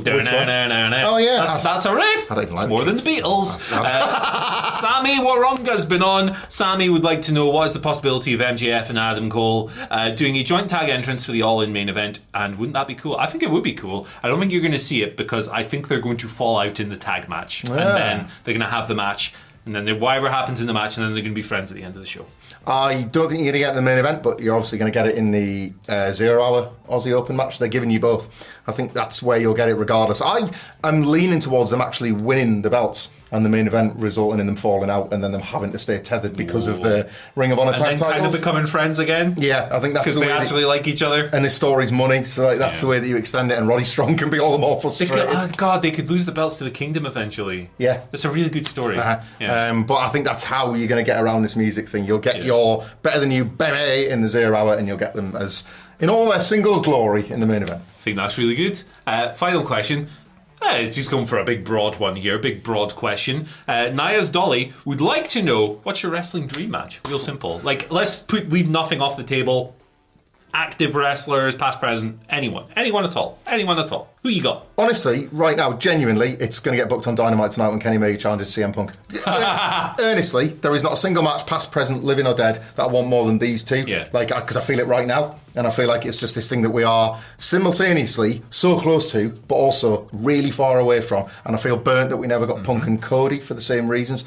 Oh 1.05 1.17
yeah. 1.17 1.37
that's, 1.37 1.63
that's 1.63 1.85
a 1.85 1.95
riff. 1.95 2.31
I 2.31 2.35
don't 2.35 2.43
even 2.43 2.53
it's 2.53 2.61
like 2.63 2.69
more 2.69 2.83
the 2.83 2.93
than 2.93 2.95
the 2.95 3.01
Beatles. 3.01 3.59
Uh, 3.85 4.71
Sammy 4.71 5.15
Waronga's 5.15 5.85
been 5.85 6.03
on. 6.03 6.37
Sammy 6.49 6.89
would 6.89 7.03
like 7.03 7.21
to 7.23 7.33
know 7.33 7.49
what 7.49 7.65
is 7.67 7.73
the 7.73 7.79
possibility 7.79 8.33
of 8.33 8.39
MJF 8.39 8.89
and 8.89 8.97
Adam 8.97 9.29
Cole 9.29 9.69
uh, 9.89 10.09
doing 10.11 10.35
a 10.37 10.43
joint 10.43 10.69
tag 10.69 10.89
entrance 10.89 11.25
for 11.25 11.31
the 11.31 11.41
All 11.41 11.61
In 11.61 11.73
main 11.73 11.89
event, 11.89 12.21
and 12.33 12.57
wouldn't 12.57 12.73
that 12.73 12.87
be 12.87 12.95
cool? 12.95 13.15
I 13.17 13.25
think 13.25 13.43
it 13.43 13.49
would 13.49 13.63
be 13.63 13.73
cool. 13.73 14.07
I 14.21 14.27
don't 14.27 14.39
think 14.39 14.51
you're 14.51 14.61
going 14.61 14.71
to 14.71 14.79
see 14.79 15.03
it 15.03 15.17
because 15.17 15.47
I 15.49 15.63
think 15.63 15.87
they're 15.87 15.99
going 15.99 16.17
to 16.17 16.27
fall 16.27 16.59
out 16.59 16.79
in 16.79 16.89
the 16.89 16.97
tag 16.97 17.27
match, 17.29 17.63
and 17.63 17.73
then 17.73 18.27
they're 18.43 18.53
going 18.53 18.65
to 18.65 18.67
have 18.67 18.87
the 18.87 18.95
match. 18.95 19.33
And 19.65 19.75
then 19.75 19.99
whatever 19.99 20.29
happens 20.29 20.59
in 20.59 20.67
the 20.67 20.73
match, 20.73 20.97
and 20.97 21.05
then 21.05 21.13
they're 21.13 21.21
going 21.21 21.31
to 21.31 21.35
be 21.35 21.41
friends 21.41 21.71
at 21.71 21.77
the 21.77 21.83
end 21.83 21.95
of 21.95 22.01
the 22.01 22.07
show. 22.07 22.25
I 22.67 23.03
don't 23.03 23.29
think 23.29 23.41
you're 23.41 23.51
going 23.51 23.61
to 23.61 23.67
get 23.67 23.75
the 23.75 23.81
main 23.81 23.97
event, 23.97 24.21
but 24.21 24.41
you're 24.41 24.55
obviously 24.55 24.77
going 24.77 24.91
to 24.91 24.93
get 24.93 25.07
it 25.07 25.15
in 25.15 25.31
the 25.31 25.73
uh, 25.87 26.11
zero 26.11 26.43
hour 26.43 26.71
Aussie 26.89 27.13
Open 27.13 27.37
match. 27.37 27.59
They're 27.59 27.69
giving 27.69 27.89
you 27.89 27.99
both. 27.99 28.49
I 28.67 28.73
think 28.73 28.93
that's 28.93 29.23
where 29.23 29.37
you'll 29.37 29.53
get 29.53 29.69
it 29.69 29.75
regardless. 29.75 30.21
I 30.21 30.49
am 30.83 31.03
leaning 31.03 31.39
towards 31.39 31.71
them 31.71 31.81
actually 31.81 32.11
winning 32.11 32.61
the 32.61 32.69
belts 32.69 33.09
and 33.33 33.43
the 33.43 33.49
main 33.49 33.67
event 33.67 33.93
resulting 33.97 34.39
in 34.39 34.45
them 34.45 34.55
falling 34.55 34.89
out 34.89 35.11
and 35.11 35.23
then 35.23 35.31
them 35.33 35.41
having 35.41 35.71
to 35.73 35.79
stay 35.79 35.99
tethered 35.99 36.37
because 36.37 36.67
of 36.69 36.81
the 36.81 37.09
Ring 37.35 37.51
of 37.51 37.59
Honor 37.59 37.71
and 37.71 37.77
tag 37.77 37.87
then 37.89 37.97
titles. 37.97 38.13
kind 38.21 38.25
of 38.27 38.33
becoming 38.41 38.65
friends 38.67 38.99
again. 38.99 39.35
yeah, 39.37 39.67
I 39.71 39.79
think 39.79 39.93
that's 39.95 40.05
because 40.05 40.15
the 40.19 40.21
they 40.25 40.31
actually 40.31 40.65
like 40.65 40.87
each 40.87 41.01
other. 41.01 41.29
and 41.33 41.43
this 41.43 41.55
story's 41.55 41.91
money, 41.91 42.23
so 42.23 42.45
like, 42.45 42.59
that's 42.59 42.75
Yeah. 42.77 42.81
the 42.81 42.87
way 42.87 42.99
that 42.99 43.07
you 43.07 43.17
extend 43.17 43.51
it. 43.51 43.57
And 43.57 43.67
Roddy 43.67 43.83
Strong 43.83 44.15
can 44.17 44.29
be 44.29 44.39
all 44.39 44.51
the 44.53 44.57
more 44.59 44.79
frustrated. 44.79 45.15
could, 45.15 45.27
oh 45.29 45.49
God, 45.57 45.81
they 45.81 45.91
could 45.91 46.09
lose 46.09 46.25
the 46.25 46.31
belts 46.31 46.57
to 46.59 46.63
the 46.63 46.71
Kingdom 46.71 47.05
eventually. 47.05 47.69
Yeah. 47.77 48.01
it's 48.13 48.23
a 48.25 48.29
really 48.29 48.49
good 48.49 48.65
story. 48.65 48.97
Uh-huh. 48.99 49.19
Yeah. 49.39 49.67
Um, 49.69 49.83
but 49.85 49.95
I 49.95 50.07
think 50.09 50.25
that's 50.25 50.43
how 50.43 50.73
you're 50.75 50.87
going 50.87 51.03
to 51.03 51.09
get 51.09 51.21
around 51.21 51.41
this 51.41 51.55
music 51.55 51.89
thing. 51.89 52.05
You'll 52.05 52.19
get 52.19 52.37
Yeah. 52.37 52.43
your 52.45 52.85
better 53.01 53.19
than 53.19 53.31
you 53.31 53.43
baby 53.45 54.07
in 54.09 54.21
the 54.21 54.29
zero 54.29 54.55
hour, 54.55 54.75
and 54.75 54.87
you'll 54.87 54.97
get 54.97 55.15
them 55.15 55.35
as 55.35 55.63
in 55.99 56.09
all 56.09 56.29
their 56.29 56.41
singles 56.41 56.81
glory 56.81 57.29
in 57.29 57.39
the 57.39 57.45
main 57.45 57.63
event. 57.63 57.81
I 57.81 58.01
think 58.03 58.17
that's 58.17 58.37
really 58.37 58.55
good. 58.55 58.81
Uh, 59.07 59.31
final 59.33 59.63
question. 59.63 60.07
It's 60.65 60.95
just 60.95 61.11
going 61.11 61.25
for 61.25 61.37
a 61.37 61.43
big 61.43 61.63
broad 61.63 61.99
one 61.99 62.15
here, 62.15 62.39
big 62.39 62.63
broad 62.63 62.95
question. 62.95 63.47
Uh, 63.67 63.89
Naya's 63.93 64.29
Dolly 64.29 64.73
would 64.85 65.01
like 65.01 65.27
to 65.29 65.41
know 65.41 65.79
what's 65.83 66.03
your 66.03 66.11
wrestling 66.11 66.47
dream 66.47 66.71
match? 66.71 66.99
Real 67.07 67.19
simple. 67.19 67.59
Like, 67.59 67.91
let's 67.91 68.19
put 68.19 68.49
leave 68.49 68.69
nothing 68.69 69.01
off 69.01 69.17
the 69.17 69.23
table. 69.23 69.75
Active 70.55 70.95
wrestlers, 70.95 71.55
past, 71.55 71.79
present, 71.79 72.19
anyone, 72.29 72.65
anyone 72.75 73.03
at 73.03 73.17
all, 73.17 73.39
anyone 73.47 73.79
at 73.79 73.91
all. 73.91 74.13
Who 74.21 74.29
you 74.29 74.43
got? 74.43 74.67
Honestly, 74.77 75.27
right 75.31 75.57
now, 75.57 75.73
genuinely, 75.73 76.37
it's 76.39 76.59
going 76.59 76.77
to 76.77 76.81
get 76.81 76.89
booked 76.89 77.07
on 77.07 77.15
Dynamite 77.15 77.51
tonight 77.51 77.69
when 77.69 77.79
Kenny 77.79 77.97
Omega 77.97 78.17
challenges 78.17 78.49
CM 78.49 78.73
Punk. 78.73 78.91
Uh, 79.25 79.95
earnestly, 80.01 80.49
there 80.49 80.75
is 80.75 80.83
not 80.83 80.93
a 80.93 80.97
single 80.97 81.23
match, 81.23 81.45
past, 81.47 81.71
present, 81.71 82.03
living 82.03 82.27
or 82.27 82.33
dead, 82.33 82.61
that 82.75 82.83
I 82.83 82.87
want 82.87 83.07
more 83.07 83.25
than 83.25 83.39
these 83.39 83.63
two. 83.63 83.83
Yeah. 83.87 84.07
Like, 84.11 84.27
because 84.27 84.57
I 84.57 84.61
feel 84.61 84.79
it 84.79 84.85
right 84.85 85.07
now, 85.07 85.39
and 85.55 85.67
I 85.67 85.69
feel 85.69 85.87
like 85.87 86.05
it's 86.05 86.17
just 86.17 86.35
this 86.35 86.49
thing 86.49 86.61
that 86.63 86.71
we 86.71 86.83
are 86.83 87.21
simultaneously 87.37 88.41
so 88.49 88.79
close 88.79 89.11
to, 89.11 89.29
but 89.47 89.55
also 89.55 90.09
really 90.11 90.51
far 90.51 90.79
away 90.79 91.01
from. 91.01 91.29
And 91.45 91.55
I 91.55 91.59
feel 91.59 91.77
burnt 91.77 92.09
that 92.09 92.17
we 92.17 92.27
never 92.27 92.45
got 92.45 92.57
mm-hmm. 92.57 92.65
Punk 92.65 92.87
and 92.87 93.01
Cody 93.01 93.39
for 93.39 93.53
the 93.53 93.61
same 93.61 93.87
reasons. 93.87 94.25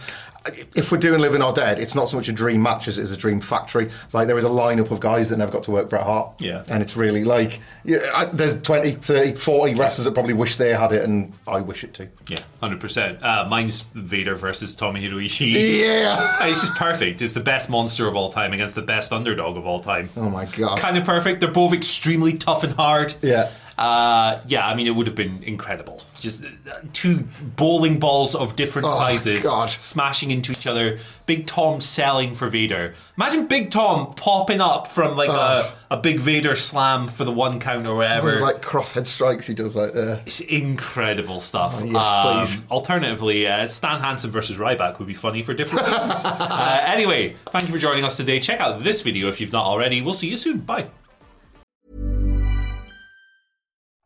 If 0.74 0.92
we're 0.92 0.98
doing 0.98 1.20
Living 1.20 1.42
or 1.42 1.52
Dead, 1.52 1.78
it's 1.78 1.94
not 1.94 2.08
so 2.08 2.16
much 2.16 2.28
a 2.28 2.32
dream 2.32 2.62
match 2.62 2.88
as 2.88 2.98
it 2.98 3.02
is 3.02 3.12
a 3.12 3.16
dream 3.16 3.40
factory. 3.40 3.90
Like 4.12 4.26
there 4.26 4.38
is 4.38 4.44
a 4.44 4.48
lineup 4.48 4.90
of 4.90 5.00
guys 5.00 5.30
that 5.30 5.36
never 5.38 5.52
got 5.52 5.64
to 5.64 5.70
work 5.70 5.88
Bret 5.88 6.02
Hart. 6.02 6.40
Yeah. 6.40 6.64
And 6.68 6.82
it's 6.82 6.96
really 6.96 7.24
like, 7.24 7.60
yeah, 7.84 7.98
I, 8.14 8.26
there's 8.26 8.60
20, 8.60 8.92
30, 8.92 9.34
40 9.34 9.74
wrestlers 9.74 10.04
that 10.04 10.14
probably 10.14 10.34
wish 10.34 10.56
they 10.56 10.74
had 10.74 10.92
it, 10.92 11.04
and 11.04 11.32
I 11.46 11.60
wish 11.60 11.84
it 11.84 11.94
too. 11.94 12.08
Yeah, 12.28 12.38
hundred 12.60 12.80
percent. 12.80 13.22
Uh, 13.22 13.46
mine's 13.48 13.84
Vader 13.94 14.34
versus 14.34 14.74
Tomohiro 14.74 15.22
Ishii. 15.24 15.80
Yeah. 15.80 16.36
it's 16.48 16.60
just 16.60 16.74
perfect. 16.74 17.22
It's 17.22 17.32
the 17.32 17.40
best 17.40 17.70
monster 17.70 18.06
of 18.06 18.16
all 18.16 18.28
time 18.28 18.52
against 18.52 18.74
the 18.74 18.82
best 18.82 19.12
underdog 19.12 19.56
of 19.56 19.66
all 19.66 19.80
time. 19.80 20.10
Oh 20.16 20.28
my 20.30 20.44
God. 20.44 20.72
It's 20.72 20.74
kind 20.74 20.96
of 20.96 21.04
perfect. 21.04 21.40
They're 21.40 21.50
both 21.50 21.72
extremely 21.72 22.36
tough 22.36 22.64
and 22.64 22.74
hard. 22.74 23.14
Yeah. 23.22 23.50
Uh, 23.78 24.40
yeah, 24.46 24.66
I 24.66 24.74
mean, 24.74 24.86
it 24.86 24.94
would 24.94 25.06
have 25.06 25.16
been 25.16 25.42
incredible. 25.42 26.02
Just 26.20 26.44
uh, 26.44 26.48
two 26.92 27.28
bowling 27.56 27.98
balls 27.98 28.34
of 28.34 28.56
different 28.56 28.86
Oh, 28.88 28.90
sizes 28.90 29.44
God. 29.44 29.70
smashing 29.70 30.30
into 30.30 30.52
each 30.52 30.66
other. 30.66 30.98
Big 31.26 31.46
Tom 31.46 31.80
selling 31.80 32.34
for 32.34 32.48
Vader. 32.48 32.94
Imagine 33.16 33.46
Big 33.46 33.70
Tom 33.70 34.14
popping 34.14 34.60
up 34.60 34.86
from 34.88 35.16
like 35.16 35.28
a, 35.28 35.72
a 35.90 35.96
big 35.96 36.18
Vader 36.20 36.54
slam 36.54 37.06
for 37.08 37.24
the 37.24 37.32
one 37.32 37.58
count 37.60 37.86
or 37.86 37.96
whatever. 37.96 38.30
There's 38.30 38.42
like 38.42 38.62
crosshead 38.62 39.06
strikes 39.06 39.46
he 39.46 39.54
does 39.54 39.74
like 39.76 39.92
there. 39.92 40.22
It's 40.26 40.40
incredible 40.40 41.40
stuff. 41.40 41.76
Oh, 41.78 41.84
yes, 41.84 42.54
please. 42.56 42.70
Alternatively, 42.70 43.46
uh, 43.46 43.66
Stan 43.66 44.00
Hansen 44.00 44.30
versus 44.30 44.56
Ryback 44.58 44.98
would 44.98 45.08
be 45.08 45.14
funny 45.14 45.42
for 45.42 45.54
different 45.54 45.86
reasons. 45.86 46.02
uh, 46.24 46.82
anyway, 46.86 47.34
thank 47.50 47.66
you 47.66 47.72
for 47.72 47.78
joining 47.78 48.04
us 48.04 48.16
today. 48.16 48.38
Check 48.40 48.60
out 48.60 48.82
this 48.82 49.02
video 49.02 49.28
if 49.28 49.40
you've 49.40 49.52
not 49.52 49.66
already. 49.66 50.02
We'll 50.02 50.14
see 50.14 50.28
you 50.28 50.36
soon. 50.36 50.58
Bye. 50.60 50.86